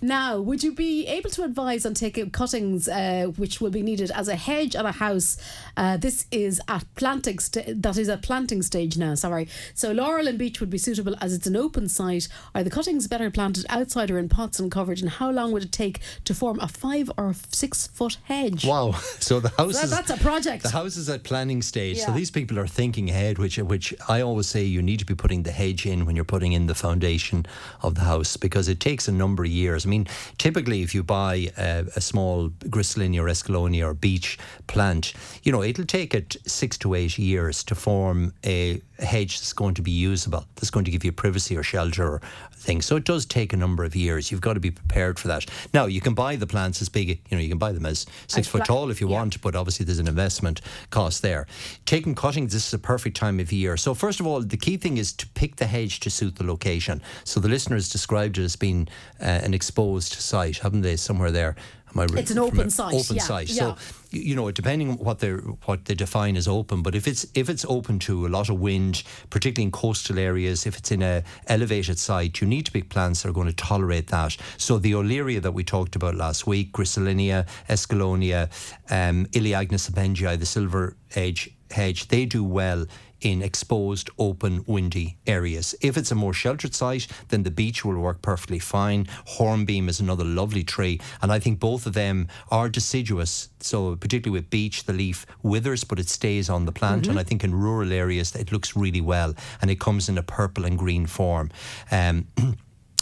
[0.00, 4.10] Now, would you be able to advise on taking cuttings uh, which will be needed
[4.12, 5.36] as a hedge at a house?
[5.76, 9.14] Uh, this is at planting st- that is at planting stage now.
[9.14, 9.48] Sorry.
[9.74, 12.28] So laurel and beech would be suitable as it's an open site.
[12.54, 15.00] Are the cuttings better planted outside or in pots and covered?
[15.00, 18.64] And how long would it take to form a five or six foot hedge?
[18.64, 18.92] Wow!
[19.20, 20.62] So the house That- is that's a project.
[20.62, 23.38] The house is at planning stage, so these people are thinking ahead.
[23.38, 26.24] Which, which I always say, you need to be putting the hedge in when you're
[26.24, 27.46] putting in the foundation
[27.82, 29.84] of the house because it takes a number of years.
[29.84, 30.06] I mean,
[30.38, 35.62] typically, if you buy a, a small Griselinia or Escallonia or beech plant, you know
[35.62, 39.90] it'll take it six to eight years to form a hedge that's going to be
[39.90, 42.20] usable, that's going to give you privacy or shelter or
[42.54, 42.86] things.
[42.86, 44.30] So it does take a number of years.
[44.30, 45.46] You've got to be prepared for that.
[45.74, 48.06] Now you can buy the plants as big, you know, you can buy them as
[48.28, 49.16] six foot tall if you yeah.
[49.16, 51.46] want, but obviously there's an investment cost there.
[51.84, 53.76] Taking cuttings, this is a perfect time of year.
[53.76, 56.44] So first of all, the key thing is to pick the hedge to suit the
[56.44, 57.02] location.
[57.24, 58.88] So the listeners described it as being
[59.20, 60.96] uh, an exposed site, haven't they?
[60.96, 61.56] Somewhere there.
[61.94, 63.48] Am I It's an open site, Open yeah, site.
[63.48, 63.54] yeah.
[63.54, 63.76] So
[64.10, 67.48] you know, depending on what they what they define as open, but if it's if
[67.48, 71.22] it's open to a lot of wind, particularly in coastal areas, if it's in a
[71.46, 74.36] elevated site, you need to pick plants that are going to tolerate that.
[74.58, 78.50] So the Olearia that we talked about last week, Griselinia, Escallonia,
[78.90, 82.86] um, sabengii, the silver edge hedge, they do well
[83.22, 85.74] in exposed, open, windy areas.
[85.80, 89.06] If it's a more sheltered site, then the beech will work perfectly fine.
[89.26, 93.48] Hornbeam is another lovely tree, and I think both of them are deciduous.
[93.60, 97.06] So, particularly with beech, the leaf withers, but it stays on the plant.
[97.06, 100.22] And I think in rural areas, it looks really well, and it comes in a
[100.22, 101.50] purple and green form.
[101.90, 102.26] Um,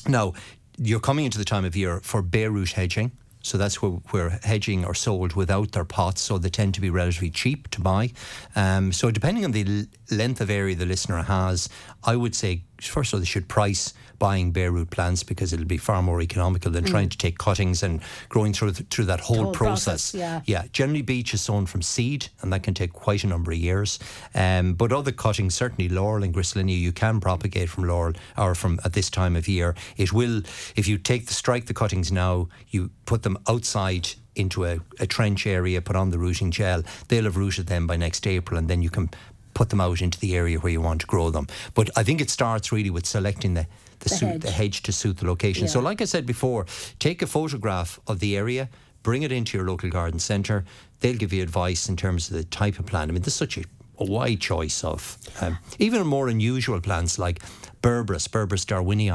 [0.08, 0.34] now,
[0.76, 3.12] you're coming into the time of year for bare root hedging.
[3.42, 6.90] So that's where, where hedging are sold without their pots, so they tend to be
[6.90, 8.12] relatively cheap to buy.
[8.54, 11.68] Um, so depending on the l- length of area the listener has,
[12.04, 15.64] I would say first of all they should price buying bare root plants because it'll
[15.66, 19.18] be far more economical than trying to take cuttings and growing through th- through that
[19.18, 19.42] whole, Mm.
[19.46, 20.12] whole process.
[20.12, 20.40] process, yeah.
[20.44, 23.58] Yeah, generally beech is sown from seed, and that can take quite a number of
[23.58, 23.98] years.
[24.34, 28.78] Um, but other cuttings, certainly laurel and griselinia, you can propagate from laurel or from
[28.84, 29.74] at this time of year.
[29.96, 30.42] It will,
[30.76, 35.06] if you take the strike the cuttings now, you put them outside into a, a
[35.06, 36.82] trench area, put on the rooting gel.
[37.08, 39.08] They'll have rooted them by next April, and then you can
[39.54, 41.46] put them out into the area where you want to grow them.
[41.74, 43.66] But I think it starts really with selecting the
[44.00, 44.40] the, The suit, hedge.
[44.42, 45.68] the hedge to suit the location.
[45.68, 46.66] So, like I said before,
[46.98, 48.68] take a photograph of the area,
[49.02, 50.64] bring it into your local garden centre.
[51.00, 53.10] They'll give you advice in terms of the type of plant.
[53.10, 53.64] I mean, there's such a,
[53.98, 57.40] a wide choice of um, even more unusual plants like
[57.82, 59.10] Berberis, Berberis darwinii,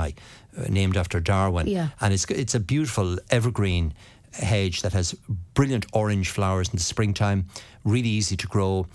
[0.58, 1.68] uh, named after Darwin.
[1.68, 1.90] Yeah.
[2.02, 3.94] And it's it's a beautiful evergreen
[4.34, 5.14] hedge that has
[5.54, 7.46] brilliant orange flowers in the springtime,
[7.84, 8.88] really easy to grow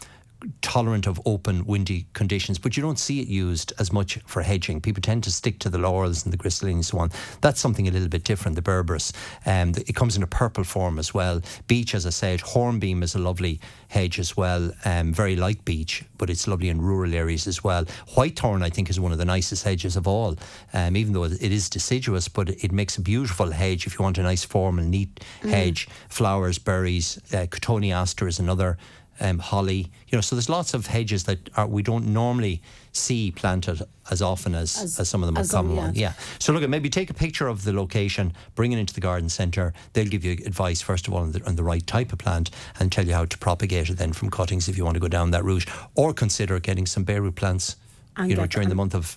[0.63, 4.81] tolerant of open, windy conditions, but you don't see it used as much for hedging.
[4.81, 7.11] People tend to stick to the laurels and the gristline and so on.
[7.41, 9.13] That's something a little bit different, the berberis.
[9.47, 11.41] Um, it comes in a purple form as well.
[11.67, 16.05] Beech, as I said, hornbeam is a lovely hedge as well, um, very like beech,
[16.17, 17.85] but it's lovely in rural areas as well.
[18.17, 20.37] Whitethorn, I think, is one of the nicest hedges of all,
[20.73, 24.19] um, even though it is deciduous, but it makes a beautiful hedge if you want
[24.19, 25.89] a nice formal, neat hedge.
[26.09, 28.79] Flowers, berries, uh, cotoneaster is another
[29.21, 29.91] um, holly.
[30.09, 34.21] You know, so there's lots of hedges that are, we don't normally see planted as
[34.21, 35.95] often as, as, as some of them have come along.
[35.95, 36.15] Yeah.
[36.39, 39.73] So look, maybe take a picture of the location, bring it into the garden centre.
[39.93, 42.51] They'll give you advice first of all on the, on the right type of plant
[42.79, 45.09] and tell you how to propagate it then from cuttings if you want to go
[45.09, 47.77] down that route, or consider getting some bare root plants
[48.25, 49.17] you know, during the month of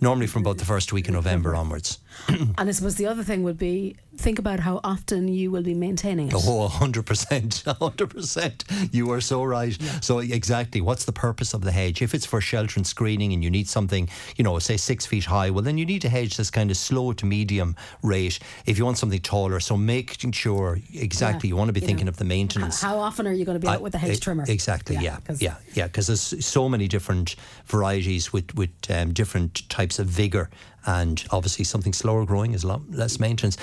[0.00, 1.98] normally from about the first week of November onwards.
[2.28, 5.74] and I suppose the other thing would be think about how often you will be
[5.74, 6.34] maintaining it.
[6.34, 7.64] Oh, 100%.
[7.64, 8.64] 100%.
[8.94, 9.76] You are so right.
[9.80, 10.00] Yeah.
[10.00, 12.02] So, exactly, what's the purpose of the hedge?
[12.02, 15.24] If it's for shelter and screening and you need something, you know, say six feet
[15.24, 18.38] high, well, then you need a hedge that's kind of slow to medium rate.
[18.66, 21.52] If you want something taller, so making sure exactly, yeah.
[21.52, 22.80] you want to be you thinking know, of the maintenance.
[22.80, 24.44] How often are you going to be out with the hedge trimmer?
[24.46, 25.18] Exactly, yeah.
[25.38, 30.50] Yeah, yeah, because there's so many different varieties with, with um, different types of vigour
[30.86, 33.56] and obviously something slower growing is a lot less maintenance.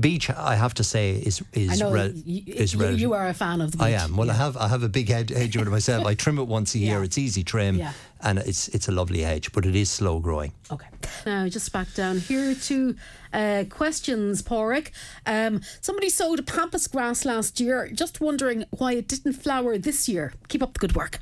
[0.00, 3.60] Beech, I have to say, is is re- you, is you, you are a fan
[3.60, 3.86] of the beech.
[3.86, 4.16] I am.
[4.16, 4.34] Well, yeah.
[4.34, 6.06] I have I have a big hedge, hedge with myself.
[6.06, 6.98] I trim it once a year.
[6.98, 7.04] Yeah.
[7.04, 7.92] It's easy trim, yeah.
[8.22, 10.52] and it's it's a lovely hedge, but it is slow growing.
[10.70, 10.86] Okay.
[11.24, 12.96] Now just back down here to
[13.32, 14.90] uh, questions, Porrick.
[15.26, 17.88] Um, somebody sowed pampas grass last year.
[17.92, 20.32] Just wondering why it didn't flower this year.
[20.48, 21.20] Keep up the good work.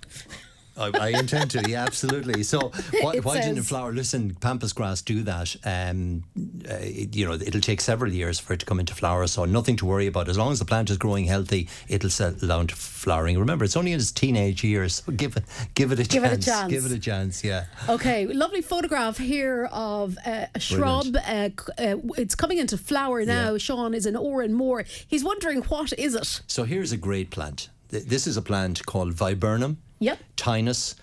[0.77, 2.43] I, I, intend to, yeah, absolutely.
[2.43, 3.93] So, why, why didn't it flower?
[3.93, 5.55] Listen, pampas grass do that.
[5.65, 6.25] Um,
[6.69, 9.45] uh, it, you know, it'll take several years for it to come into flower, so
[9.45, 10.29] nothing to worry about.
[10.29, 13.39] As long as the plant is growing healthy, it'll settle down to flowering.
[13.39, 16.35] Remember, it's only in its teenage years, so give it, give it a give chance.
[16.35, 16.73] It a chance.
[16.73, 17.45] Give it a chance.
[17.45, 17.65] Yeah.
[17.89, 21.17] Okay, lovely photograph here of uh, a shrub.
[21.17, 23.53] Uh, uh, it's coming into flower now.
[23.53, 23.59] Yeah.
[23.59, 24.87] Sean is in Oranmore.
[25.07, 26.41] He's wondering what is it.
[26.47, 27.69] So here's a great plant.
[27.89, 30.19] This is a plant called Viburnum Yep.
[30.37, 30.95] Tinus.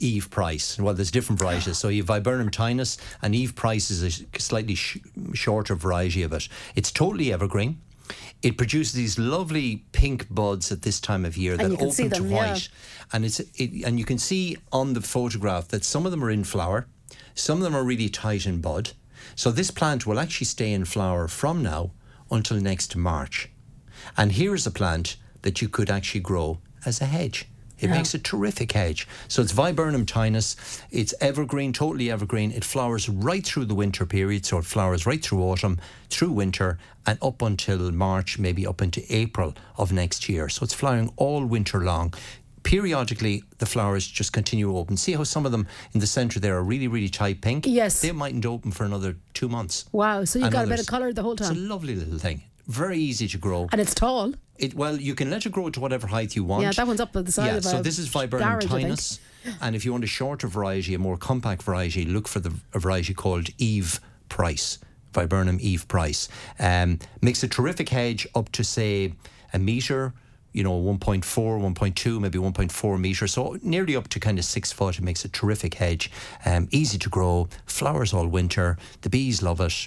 [0.00, 0.78] Eve Price.
[0.78, 1.78] Well, there's different varieties.
[1.82, 4.98] So you have Viburnum tinus, and Eve Price is a slightly sh-
[5.32, 6.48] shorter variety of it.
[6.74, 7.80] It's totally evergreen.
[8.42, 12.34] It produces these lovely pink buds at this time of year that open them, to
[12.34, 13.04] white, yeah.
[13.12, 16.30] and it's it, and you can see on the photograph that some of them are
[16.30, 16.86] in flower,
[17.34, 18.92] some of them are really tight in bud.
[19.34, 21.90] So this plant will actually stay in flower from now
[22.30, 23.50] until next March.
[24.16, 27.46] And here's a plant that you could actually grow as a hedge.
[27.80, 27.96] It yeah.
[27.96, 29.06] makes a terrific hedge.
[29.28, 30.56] So it's Viburnum tinus.
[30.90, 32.52] It's evergreen, totally evergreen.
[32.52, 34.46] It flowers right through the winter period.
[34.46, 35.78] So it flowers right through autumn,
[36.10, 40.48] through winter, and up until March, maybe up into April of next year.
[40.48, 42.12] So it's flowering all winter long
[42.68, 44.94] periodically the flowers just continue open.
[44.96, 47.66] See how some of them in the centre there are really, really tight pink?
[47.66, 48.02] Yes.
[48.02, 49.86] They mightn't open for another two months.
[49.92, 50.68] Wow, so you've got others.
[50.68, 51.50] a bit of colour the whole time.
[51.50, 52.42] It's a lovely little thing.
[52.66, 53.68] Very easy to grow.
[53.72, 54.34] And it's tall.
[54.58, 56.62] It well, you can let it grow to whatever height you want.
[56.62, 57.46] Yeah, that one's up at the side.
[57.46, 59.20] Yeah, so this is Viburnum tinus,
[59.60, 62.78] and if you want a shorter variety, a more compact variety, look for the a
[62.78, 64.78] variety called Eve Price.
[65.12, 69.14] Viburnum Eve Price um, makes a terrific hedge up to say
[69.54, 70.12] a meter
[70.52, 74.98] you know 1.4 1.2 maybe 1.4 meters so nearly up to kind of six foot
[74.98, 76.10] it makes a terrific hedge
[76.44, 79.86] um, easy to grow flowers all winter the bees love it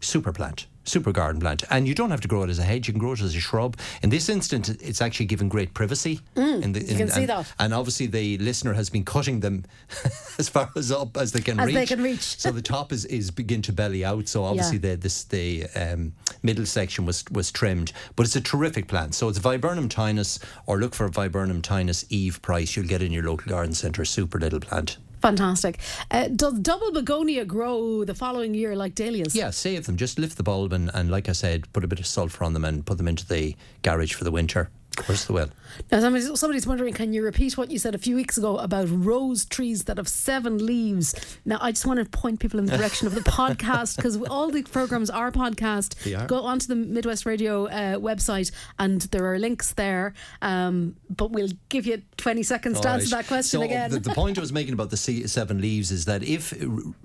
[0.00, 1.62] super plant super garden plant.
[1.70, 3.34] And you don't have to grow it as a hedge, you can grow it as
[3.34, 3.76] a shrub.
[4.02, 6.20] In this instance, it's actually given great privacy.
[6.36, 7.52] Mm, in the, in, you can and, see that.
[7.58, 9.64] And obviously, the listener has been cutting them
[10.38, 11.74] as far as up as they can as reach.
[11.74, 12.38] They can reach.
[12.38, 14.28] so the top is, is begin to belly out.
[14.28, 14.94] So obviously, yeah.
[14.94, 16.12] the this, the um,
[16.42, 17.92] middle section was, was trimmed.
[18.16, 19.14] But it's a terrific plant.
[19.14, 22.76] So it's Viburnum tinus, or look for Viburnum tinus Eve Price.
[22.76, 24.04] You'll get it in your local garden centre.
[24.04, 24.98] Super little plant.
[25.20, 25.78] Fantastic.
[26.10, 29.34] Uh, does double begonia grow the following year like dahlias?
[29.34, 29.96] Yeah, save them.
[29.96, 32.54] Just lift the bulb and, and, like I said, put a bit of sulphur on
[32.54, 34.70] them and put them into the garage for the winter.
[35.00, 35.50] Of course they will.
[35.90, 38.88] Now, somebody's, somebody's wondering, can you repeat what you said a few weeks ago about
[38.90, 41.14] rose trees that have seven leaves?
[41.44, 44.50] Now, I just want to point people in the direction of the podcast because all
[44.50, 46.26] the programs are podcast.
[46.26, 50.12] Go onto the Midwest Radio uh, website and there are links there.
[50.42, 53.22] Um, but we'll give you 20 seconds all to answer right.
[53.22, 53.90] that question so again.
[53.90, 56.52] The, the point I was making about the seven leaves is that if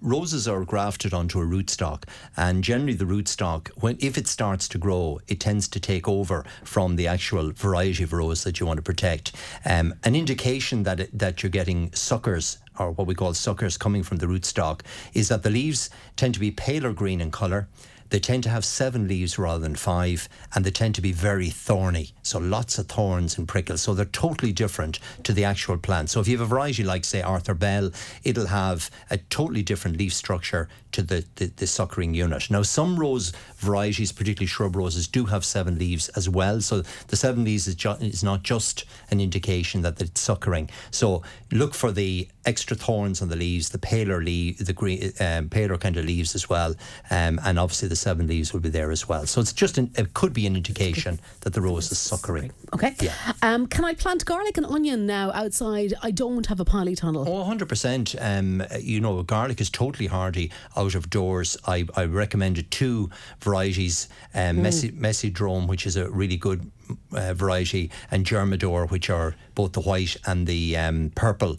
[0.01, 2.03] roses are grafted onto a rootstock,
[2.35, 6.45] and generally the rootstock, when if it starts to grow, it tends to take over
[6.63, 9.31] from the actual variety variety of rose that you want to protect.
[9.63, 14.03] Um, an indication that it, that you're getting suckers or what we call suckers coming
[14.03, 14.81] from the rootstock
[15.13, 17.67] is that the leaves tend to be paler green in colour
[18.15, 21.49] they tend to have seven leaves rather than five, and they tend to be very
[21.49, 22.13] thorny.
[22.21, 23.81] So lots of thorns and prickles.
[23.81, 26.09] So they're totally different to the actual plant.
[26.09, 27.91] So if you have a variety like, say, Arthur Bell,
[28.23, 32.49] it'll have a totally different leaf structure to the, the, the suckering unit.
[32.49, 36.61] Now, some rose varieties, particularly shrub roses, do have seven leaves as well.
[36.61, 40.69] So the seven leaves is, ju- is not just an indication that it's suckering.
[40.91, 45.49] So look for the extra thorns on the leaves, the paler leaf, the green, um,
[45.49, 46.75] paler kind of leaves as well,
[47.09, 49.25] um, and obviously the seven leaves will be there as well.
[49.25, 52.51] So it's just an, it could be an indication that the rose is suckering.
[52.71, 52.93] Okay.
[53.01, 53.13] Yeah.
[53.41, 55.95] Um, can I plant garlic and onion now outside?
[56.03, 57.25] I don't have a polytunnel.
[57.27, 58.15] Oh, 100%.
[58.21, 61.57] Um, you know, garlic is totally hardy out of doors.
[61.65, 66.69] I, I recommended two varieties um, Messi, Messidrome, which is a really good
[67.11, 71.57] uh, variety, and Germidour, which are both the white and the um, purple.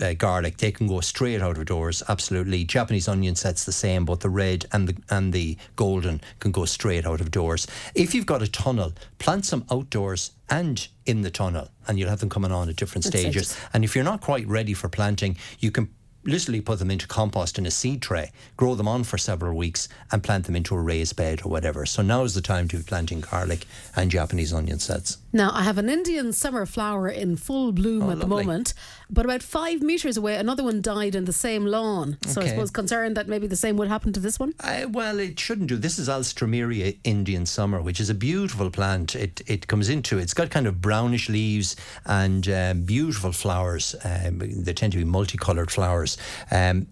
[0.00, 2.02] Uh, garlic, they can go straight out of doors.
[2.08, 6.52] Absolutely, Japanese onion sets the same, but the red and the and the golden can
[6.52, 7.66] go straight out of doors.
[7.94, 12.20] If you've got a tunnel, plant some outdoors and in the tunnel, and you'll have
[12.20, 13.58] them coming on at different stages.
[13.74, 15.88] And if you're not quite ready for planting, you can
[16.24, 19.88] literally put them into compost in a seed tray, grow them on for several weeks,
[20.12, 21.86] and plant them into a raised bed or whatever.
[21.86, 25.18] So now is the time to be planting garlic and Japanese onion sets.
[25.32, 28.44] Now, I have an Indian summer flower in full bloom Oh, at the lovely.
[28.46, 28.72] moment,
[29.10, 32.16] but about five metres away, another one died in the same lawn.
[32.26, 32.50] So I Okay.
[32.54, 34.54] suppose concerned that maybe the same would happen to this one.
[34.60, 35.76] Uh, well, it shouldn't do.
[35.76, 39.14] This is Alstroemeria Indian summer, which is a beautiful plant.
[39.14, 41.76] It it comes into it's got kind of brownish leaves
[42.06, 43.94] and um, beautiful flowers.
[44.04, 46.16] Um, they tend to be multicolored flowers.
[46.50, 46.86] Um,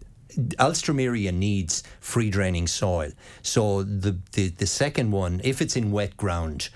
[0.58, 3.10] Alstroemeria needs free draining soil.
[3.42, 6.68] So the, the the second one, if it's in wet ground,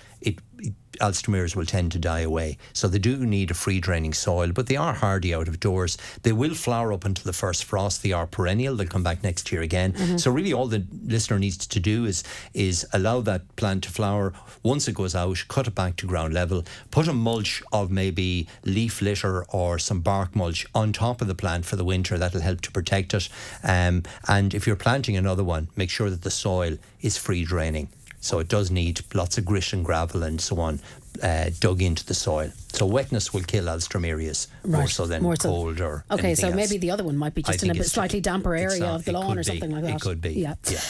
[1.01, 2.59] Alstroemerias will tend to die away.
[2.73, 5.99] So they do need a free draining soil, but they are hardy out of doors.
[6.23, 8.03] They will flower up until the first frost.
[8.03, 8.77] They are perennial.
[8.77, 9.95] They'll come back next year again.
[10.19, 12.23] So really all the listener needs to do is
[12.55, 14.33] is allow that plant to flower.
[14.63, 18.47] Once it goes out, cut it back to ground level, put a mulch of maybe
[18.65, 22.19] leaf litter or some bark mulch on top of the plant for the winter.
[22.19, 23.29] That'll help to protect it.
[23.63, 27.89] Um, and if you're planting another one, make sure that the soil is free draining.
[28.21, 30.81] So it does need lots of grit and gravel and so on
[31.23, 32.51] uh, dug into the soil.
[32.73, 35.49] So wetness will kill Alstroemerias more so than more so.
[35.49, 36.57] cold or Okay, so else.
[36.57, 39.13] maybe the other one might be I just in a slightly damper area of the
[39.13, 39.45] lawn or be.
[39.45, 39.97] something like that.
[39.97, 40.55] It could be, Yeah.
[40.71, 40.81] yeah.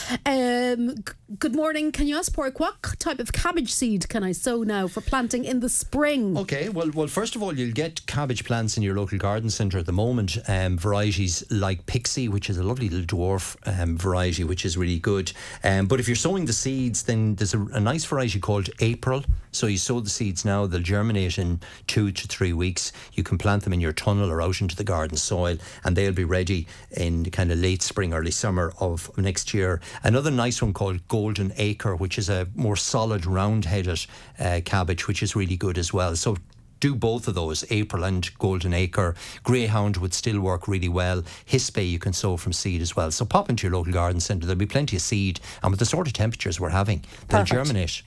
[0.71, 0.95] Um,
[1.37, 1.91] good morning.
[1.91, 5.43] Can you ask Pork what type of cabbage seed can I sow now for planting
[5.43, 6.37] in the spring?
[6.37, 9.79] Okay, well, well, first of all, you'll get cabbage plants in your local garden centre
[9.79, 10.37] at the moment.
[10.47, 14.99] Um, varieties like Pixie, which is a lovely little dwarf um, variety, which is really
[14.99, 15.33] good.
[15.63, 19.23] Um, but if you're sowing the seeds, then there's a, a nice variety called April.
[19.51, 22.93] So you sow the seeds now; they'll germinate in two to three weeks.
[23.13, 26.13] You can plant them in your tunnel or out into the garden soil, and they'll
[26.13, 29.81] be ready in kind of late spring, early summer of next year.
[30.03, 34.05] Another nice one called Golden Acre, which is a more solid, round-headed
[34.39, 36.15] uh, cabbage, which is really good as well.
[36.15, 36.37] So
[36.79, 39.15] do both of those, April and Golden Acre.
[39.43, 41.23] Greyhound would still work really well.
[41.45, 43.11] Hispi you can sow from seed as well.
[43.11, 44.47] So pop into your local garden centre.
[44.47, 47.51] There'll be plenty of seed, and with the sort of temperatures we're having, they'll Perfect.
[47.51, 48.01] germinate.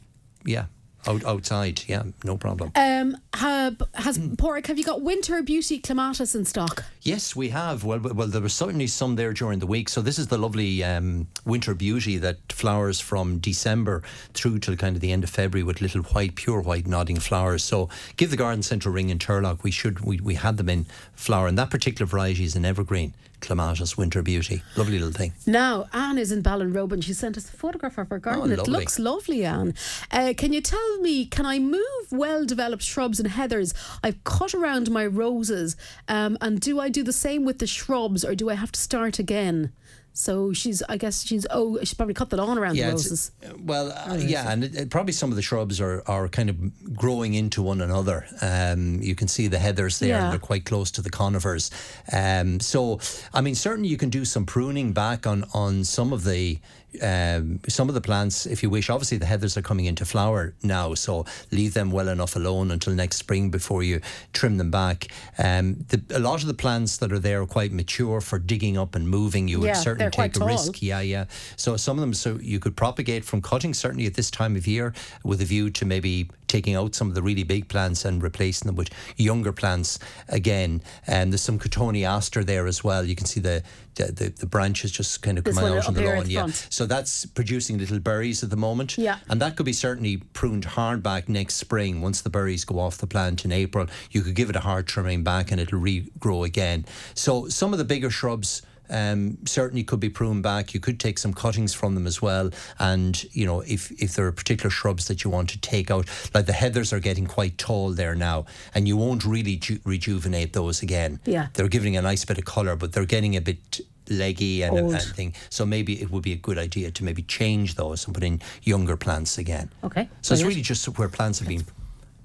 [0.44, 0.66] Yeah,
[1.06, 1.82] out, outside.
[1.86, 2.72] Yeah, no problem.
[2.74, 4.34] Um, have, has Hmm.
[4.34, 6.84] Pork, have you got winter beauty clematis in stock?
[7.02, 7.84] Yes, we have.
[7.84, 9.88] Well, well, there was certainly some there during the week.
[9.88, 14.02] So this is the lovely um, winter beauty that flowers from December
[14.32, 17.62] through till kind of the end of February with little white, pure white nodding flowers.
[17.64, 19.62] So give the garden centre a ring in Turlough.
[19.62, 20.00] We should.
[20.00, 24.22] We, we had them in flower, and that particular variety is an evergreen clematis winter
[24.22, 24.62] beauty.
[24.74, 25.34] Lovely little thing.
[25.46, 28.50] Now, Anne is in Ballinrobe and she sent us a photograph of her garden.
[28.50, 28.72] it Oh, lovely.
[28.72, 29.74] looks lovely, Anne.
[30.10, 33.74] Uh, can you tell me, can I move well developed shrubs and heathers?
[34.02, 35.76] I've cut around my roses.
[36.08, 38.80] Um, and do I do the same with the shrubs or do I have to
[38.80, 39.72] start again?
[40.16, 43.32] So she's, I guess she's, oh, she's probably cut the lawn around the roses.
[43.58, 46.94] well, uh, yeah, and it, it- probably some of the shrubs are, are kind of
[46.94, 48.24] growing into one another.
[48.40, 50.22] Um, you can see the heathers there, Yeah.
[50.24, 51.72] and they're quite close to the conifers.
[52.12, 53.00] Um, so,
[53.32, 56.60] I mean, certainly you can do some pruning back on on some of the.
[57.02, 60.54] Um, some of the plants, if you wish, obviously the heathers are coming into flower
[60.62, 64.00] now, so leave them well enough alone until next spring before you
[64.32, 65.08] trim them back.
[65.38, 68.78] Um, the, a lot of the plants that are there are quite mature for digging
[68.78, 69.48] up and moving.
[69.48, 70.48] You would certainly take a tall.
[70.48, 71.24] risk yeah, yeah.
[71.56, 74.66] So some of them, so you could propagate from cutting certainly at this time of
[74.66, 78.22] year, with a view to maybe taking out some of the really big plants and
[78.22, 79.98] replacing them with younger plants
[80.28, 80.80] again.
[81.04, 83.04] And there's some cotoneaster there as well.
[83.04, 83.64] You can see the
[83.96, 86.24] the, the, the branches just kind of This coming out on the lawn.
[86.24, 86.46] the Yeah.
[86.48, 88.98] So that's producing little berries at the moment.
[88.98, 89.18] Yeah.
[89.28, 92.00] And that could be certainly pruned hard back next spring.
[92.00, 94.86] Once the berries go off the plant in April, you could give it a hard
[94.86, 96.84] trimming back and it'll regrow again.
[97.14, 100.74] So some of the bigger shrubs um, certainly could be pruned back.
[100.74, 102.50] You could take some cuttings from them as well.
[102.78, 106.08] And, you know, if, if there are particular shrubs that you want to take out,
[106.34, 110.52] like the heathers are getting quite tall there now, and you won't really ju- rejuvenate
[110.52, 111.20] those again.
[111.24, 111.48] Yeah.
[111.54, 113.80] They're giving a nice bit of colour, but they're getting a bit
[114.10, 115.34] leggy and, and thing.
[115.48, 118.40] So maybe it would be a good idea to maybe change those and put in
[118.62, 119.70] younger plants again.
[119.82, 120.08] Okay.
[120.20, 121.64] So it's really just where plants have been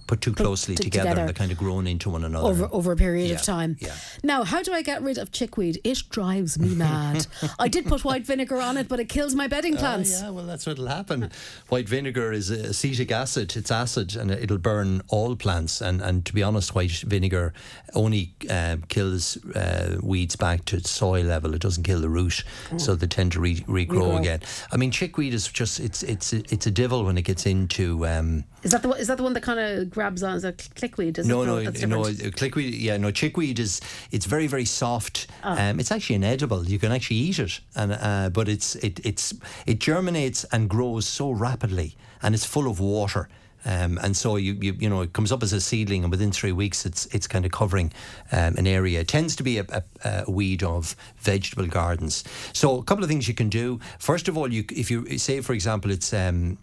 [0.10, 1.20] put too closely t- together, together.
[1.22, 2.48] and they're kind of grown into one another.
[2.50, 3.78] over over a period Yeah, of time.
[3.80, 3.94] yeah.
[4.24, 5.80] Now, how do I get rid of chickweed?
[5.84, 7.28] It drives me mad.
[7.60, 10.12] I did put white vinegar on it, but it kills my bedding Ah, plants.
[10.22, 11.30] yeah, well, that's what'll happen.
[11.70, 13.56] White vinegar is acetic acid.
[13.56, 15.80] It's acid, and it'll burn all plants.
[15.82, 17.54] And, and to be honest, white vinegar
[17.94, 21.54] only uh, kills uh, weeds back to soil level.
[21.54, 22.44] It doesn't kill the root,
[22.78, 24.20] so they tend to re- regrow, Regrow.
[24.20, 24.42] again.
[24.72, 28.08] I mean, chickweed is just it's it's it's a devil when it gets into.
[28.08, 30.36] Um, Is that the one- is that the one that kind of grabs on?
[30.36, 31.18] Is that clickweed?
[31.18, 32.04] Is no, no, no.
[32.04, 33.12] uh, Clickweed, yeah, no.
[33.12, 33.80] Chickweed is
[34.12, 35.28] it's very, very soft.
[35.44, 35.70] Ah.
[35.70, 36.66] Um, it's actually inedible.
[36.66, 39.34] You can actually eat it, and uh, but it's it it's
[39.66, 43.30] it germinates and grows so rapidly, and it's full of water.
[43.66, 46.32] Um, and so you, you you know it comes up as a seedling, and within
[46.32, 47.92] three weeks it's it's kind of covering
[48.32, 49.02] um, an area.
[49.02, 49.84] It tends to be a, a,
[50.28, 52.24] a weed of vegetable gardens.
[52.54, 53.80] So a couple of things you can do.
[54.00, 56.58] First of all, you if you say for example it's um,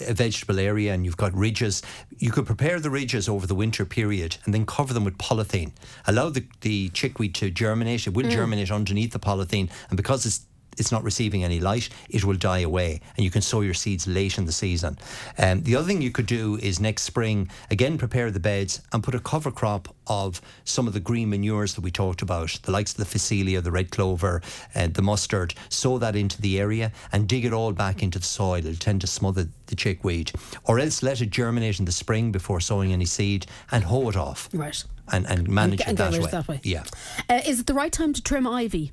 [0.00, 1.82] a vegetable area and you've got ridges,
[2.18, 5.72] you could prepare the ridges over the winter period and then cover them with polythene.
[6.06, 8.06] Allow the, the chickweed to germinate.
[8.06, 8.30] It will mm.
[8.30, 10.46] germinate underneath the polythene, and because it's
[10.78, 14.06] it's not receiving any light, it will die away, and you can sow your seeds
[14.06, 14.98] late in the season.
[15.38, 19.02] Um, the other thing you could do is next spring again prepare the beds and
[19.02, 22.70] put a cover crop of some of the green manures that we talked about, the
[22.72, 24.42] likes of the phacelia, the red clover,
[24.74, 25.54] uh, the mustard.
[25.68, 28.56] Sow that into the area and dig it all back into the soil.
[28.56, 30.32] It'll tend to smother the chickweed,
[30.64, 34.16] or else let it germinate in the spring before sowing any seed and hoe it
[34.16, 34.48] off.
[34.52, 34.82] Right.
[35.12, 36.30] And, and manage And it get that way.
[36.30, 36.60] that way.
[36.62, 36.84] Yeah.
[37.28, 38.92] Uh, is it the right time to trim ivy?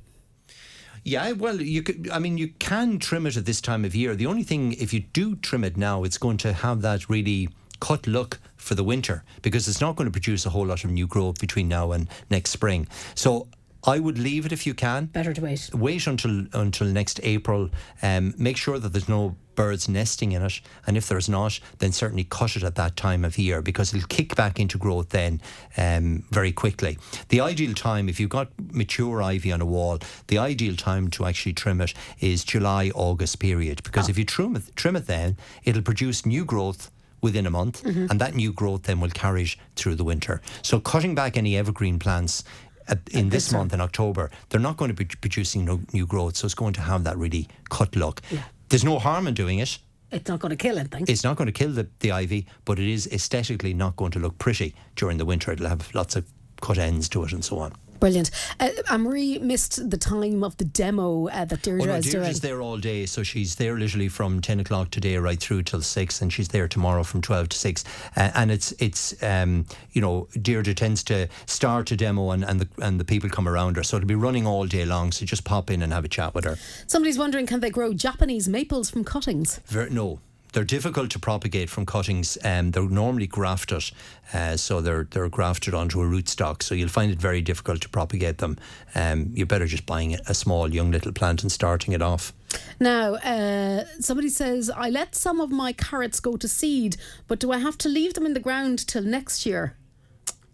[1.10, 2.08] Yeah, well, you could.
[2.12, 4.16] I mean, you can trim it at this time of year.
[4.16, 7.50] The only thing, if you do trim it now, it's going to have that really
[7.80, 10.92] cut look for the winter because it's not going to produce a whole lot of
[10.92, 12.88] new growth between now and next spring.
[13.16, 13.48] So
[13.84, 15.06] I would leave it if you can.
[15.06, 15.74] Better to wait.
[15.74, 17.70] Wait until until next April.
[18.04, 21.92] Um, make sure that there's no birds nesting in it, and if there's not, then
[21.92, 25.42] certainly cut it at that time of year because it'll kick back into growth then
[25.76, 26.98] um, very quickly.
[27.28, 31.26] The ideal time, if you've got mature ivy on a wall, the ideal time to
[31.26, 35.36] actually trim it is July August period because if you trim it, trim it then,
[35.66, 36.90] it'll produce new growth
[37.20, 40.40] within a month, and that new growth then will carry through the winter.
[40.62, 42.46] So cutting back any evergreen plants
[42.88, 46.38] at, in this month in October, they're not going to be producing no, new growth,
[46.38, 48.22] so it's going to have that really cut look.
[48.70, 49.80] There's no harm in doing it.
[50.12, 51.06] It's not going to kill anything.
[51.08, 54.20] It's not going to kill the, the ivy, but it is aesthetically not going to
[54.20, 55.52] look pretty during the winter.
[55.52, 56.26] It'll have lots of
[56.62, 57.74] cut ends to it and so on.
[58.00, 58.32] Brilliant.
[58.60, 62.24] Uh, Anne-Marie missed the time of the demo uh, that Deirdre Oh, no, is doing.
[62.24, 65.82] Deirdre's there all day, so she's there literally from ten o'clock today right through till
[65.82, 67.84] six, and she's there tomorrow from twelve to six.
[68.16, 72.62] Uh, and it's it's um, you know Deirdre tends to start a demo, and and
[72.62, 75.12] the and the people come around her, so it'll be running all day long.
[75.12, 76.58] So just pop in and have a chat with her.
[76.88, 79.60] Somebody's wondering, can they grow Japanese maples from cuttings?
[79.68, 80.20] Ver no.
[80.54, 82.38] They're difficult to propagate from cuttings.
[82.44, 83.92] Um, they're normally grafted,
[84.34, 86.64] uh, so they're they're grafted onto a rootstock.
[86.64, 88.58] So you'll find it very difficult to propagate them.
[88.96, 92.34] Um, you're better just buying a, a small young little plant and starting it off.
[92.80, 96.98] Now, uh, somebody says, I let some of my carrots go to seed,
[97.28, 99.76] but do I have to leave them in the ground till next year?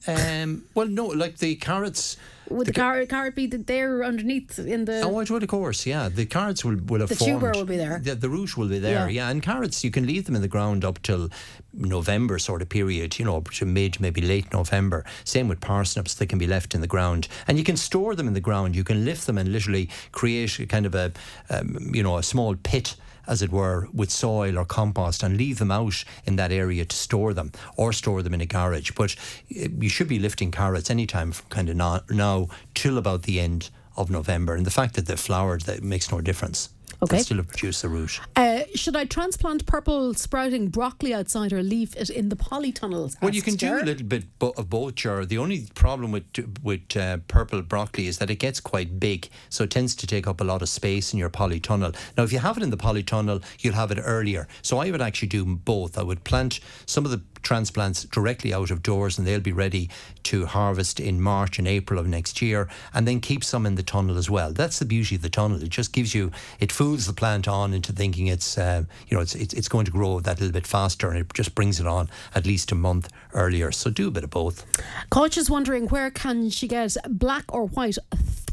[0.07, 2.17] Um, well, no, like the carrots.
[2.49, 5.01] Would the, carrot, carrot be th- there underneath in the.
[5.01, 6.09] Oh, it would, of course, yeah.
[6.09, 7.41] The carrots will, will have The formed.
[7.41, 7.99] tuber will be there.
[8.03, 9.23] The, the root will be there, Yeah.
[9.25, 9.29] yeah.
[9.29, 11.29] And carrots, you can leave them in the ground up till
[11.73, 15.03] November sort of period, you know, to mid, maybe late November.
[15.23, 17.27] Same with parsnips, they can be left in the ground.
[17.47, 18.75] And you can store them in the ground.
[18.75, 21.11] You can lift them and literally create a kind of a,
[21.49, 22.95] um, you know, a small pit
[23.27, 26.95] as it were, with soil or compost and leave them out in that area to
[26.95, 28.91] store them or store them in a garage.
[28.91, 33.23] But uh, you should be lifting carrots anytime from kind of now, now till about
[33.23, 34.55] the end of November.
[34.55, 36.69] And the fact that they've flowered, that makes no difference.
[37.05, 37.17] Okay.
[37.17, 38.19] They still produce the root.
[38.35, 43.15] Uh, should I transplant purple sprouting broccoli outside or leave it in the polytunnels?
[43.21, 45.23] Well, you can do a little bit of both, Ger.
[45.25, 46.25] The only problem with
[46.63, 50.25] with uh, purple broccoli is that it gets quite big, so it tends to take
[50.27, 51.95] up a lot of space in your polytunnel.
[52.17, 54.47] Now, if you have it in the polytunnel, you'll have it earlier.
[54.63, 55.97] So I would actually do both.
[55.99, 59.89] I would plant some of the transplants directly out of doors, and they'll be ready
[60.23, 63.83] to harvest in March and April of next year, and then keep some in the
[63.83, 64.51] tunnel as well.
[64.51, 65.61] That's the beauty of the tunnel.
[65.63, 69.21] It just gives you, it fools the plant on into thinking it's, uh, you know,
[69.21, 72.09] it's, it's going to grow that little bit faster, and it just brings it on
[72.33, 73.71] at least a month earlier.
[73.71, 74.65] So do a bit of both.
[75.09, 77.97] Coach is wondering where can she get black or white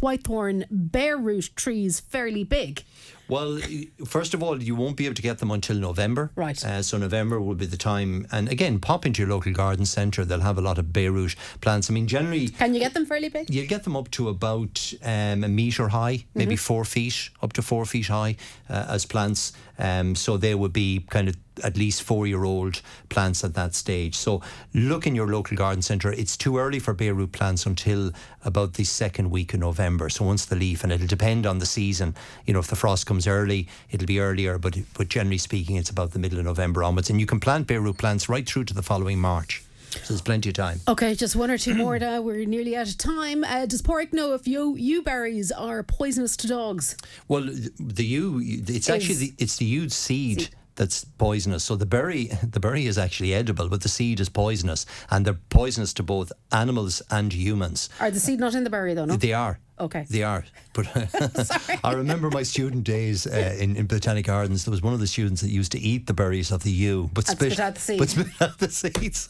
[0.01, 2.84] whitethorn bare root trees fairly big?
[3.33, 3.59] Well,
[4.05, 6.30] first of all, you won't be able to get them until November.
[6.35, 6.62] Right.
[6.62, 8.26] Uh, so November will be the time.
[8.30, 10.22] And again, pop into your local garden centre.
[10.26, 11.89] They'll have a lot of bare root plants.
[11.89, 13.49] I mean, generally, Can you get them fairly big?
[13.49, 17.62] You'll get them up to about um, a metre high, maybe four feet, up to
[17.62, 18.37] four feet high
[18.68, 19.55] uh, as plants.
[19.79, 23.75] Um, so they would be kind of at least four year old plants at that
[23.75, 24.14] stage.
[24.14, 24.43] So
[24.75, 26.12] look in your local garden centre.
[26.12, 28.12] It's too early for bare root plants until
[28.45, 30.09] about the second week of November.
[30.09, 32.14] So once the leaf, and it'll depend on the season.
[32.47, 35.91] You know, if the frost comes early, it'll be earlier, but but generally speaking, it's
[35.91, 37.11] about the middle of November onwards.
[37.11, 39.62] And you can plant bare root plants right through to the following March.
[39.99, 40.80] So there's plenty of time.
[40.88, 42.20] Okay, just one or two more now.
[42.20, 43.45] We're nearly out of time.
[43.45, 46.97] Uh, does Porrick know if yew, yew berries are poisonous to dogs?
[47.28, 50.40] Well, the yew, it's actually the, it's the yew seed.
[50.40, 51.64] seed that's poisonous.
[51.64, 55.38] So the berry, the berry is actually edible, but the seed is poisonous, and they're
[55.51, 57.88] poisonous to both animals and humans.
[58.01, 59.05] Are the seed not in the berry though?
[59.05, 59.59] No, they are.
[59.79, 60.07] Okay.
[60.09, 60.45] They are.
[60.75, 60.89] But
[61.85, 64.64] I remember my student days uh, in, in Botanic Gardens.
[64.64, 67.11] There was one of the students that used to eat the berries of the yew,
[67.12, 67.99] but spit, spit out the seeds.
[67.99, 69.29] But spit out the seeds.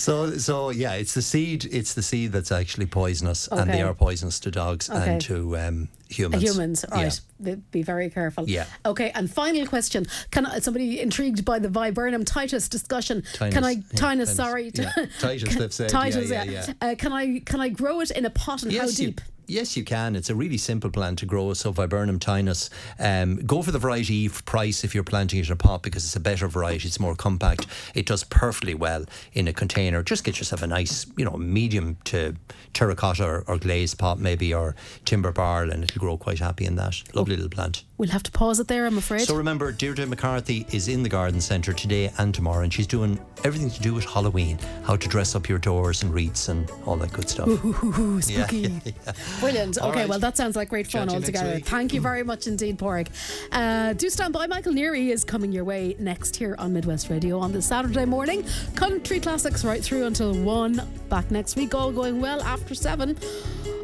[0.00, 1.66] so, so yeah, it's the seed.
[1.70, 3.60] It's the seed that's actually poisonous, okay.
[3.60, 5.12] and they are poisonous to dogs okay.
[5.12, 6.42] and to um, humans.
[6.42, 7.20] Humans, right?
[7.40, 7.56] Yeah.
[7.70, 8.48] Be very careful.
[8.48, 8.64] Yeah.
[8.86, 9.10] Okay.
[9.14, 13.22] And final question: Can I, somebody intrigued by the viburnum titus discussion?
[13.34, 14.34] Tinus, can I yeah, tinus?
[14.34, 14.92] Sorry, yeah.
[15.18, 15.54] titus.
[15.54, 15.90] They've said.
[15.90, 16.30] Titus.
[16.30, 16.66] Yeah, yeah.
[16.66, 16.88] yeah.
[16.88, 19.20] Uh, can I can I grow it in a pot and yes, how deep?
[19.46, 20.16] Yes, you can.
[20.16, 21.52] It's a really simple plant to grow.
[21.54, 22.70] So Viburnum tinus.
[22.98, 26.16] Um, go for the variety price if you're planting it in a pot because it's
[26.16, 26.88] a better variety.
[26.88, 27.66] It's more compact.
[27.94, 30.02] It does perfectly well in a container.
[30.02, 32.36] Just get yourself a nice, you know, medium to
[32.72, 34.74] terracotta or, or glazed pot maybe or
[35.04, 37.02] timber barrel and it'll grow quite happy in that.
[37.14, 37.84] Lovely oh, little plant.
[37.96, 39.20] We'll have to pause it there, I'm afraid.
[39.20, 43.20] So remember, Deirdre McCarthy is in the garden centre today and tomorrow and she's doing
[43.44, 46.96] everything to do with Halloween, how to dress up your doors and wreaths and all
[46.96, 47.48] that good stuff.
[47.48, 48.58] Ooh, spooky.
[48.58, 49.12] Yeah, yeah, yeah.
[49.40, 49.78] Brilliant.
[49.78, 50.08] okay, right.
[50.08, 51.60] well, that sounds like great fun altogether.
[51.60, 53.08] Thank you very much indeed, Porrick.
[53.52, 54.46] Uh, do stand by.
[54.46, 58.44] Michael Neary is coming your way next here on Midwest Radio on this Saturday morning.
[58.74, 60.80] Country classics right through until 1.
[61.08, 63.16] Back next week, all going well after 7.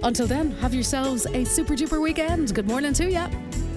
[0.03, 2.55] Until then, have yourselves a super duper weekend.
[2.55, 3.69] Good morning to you.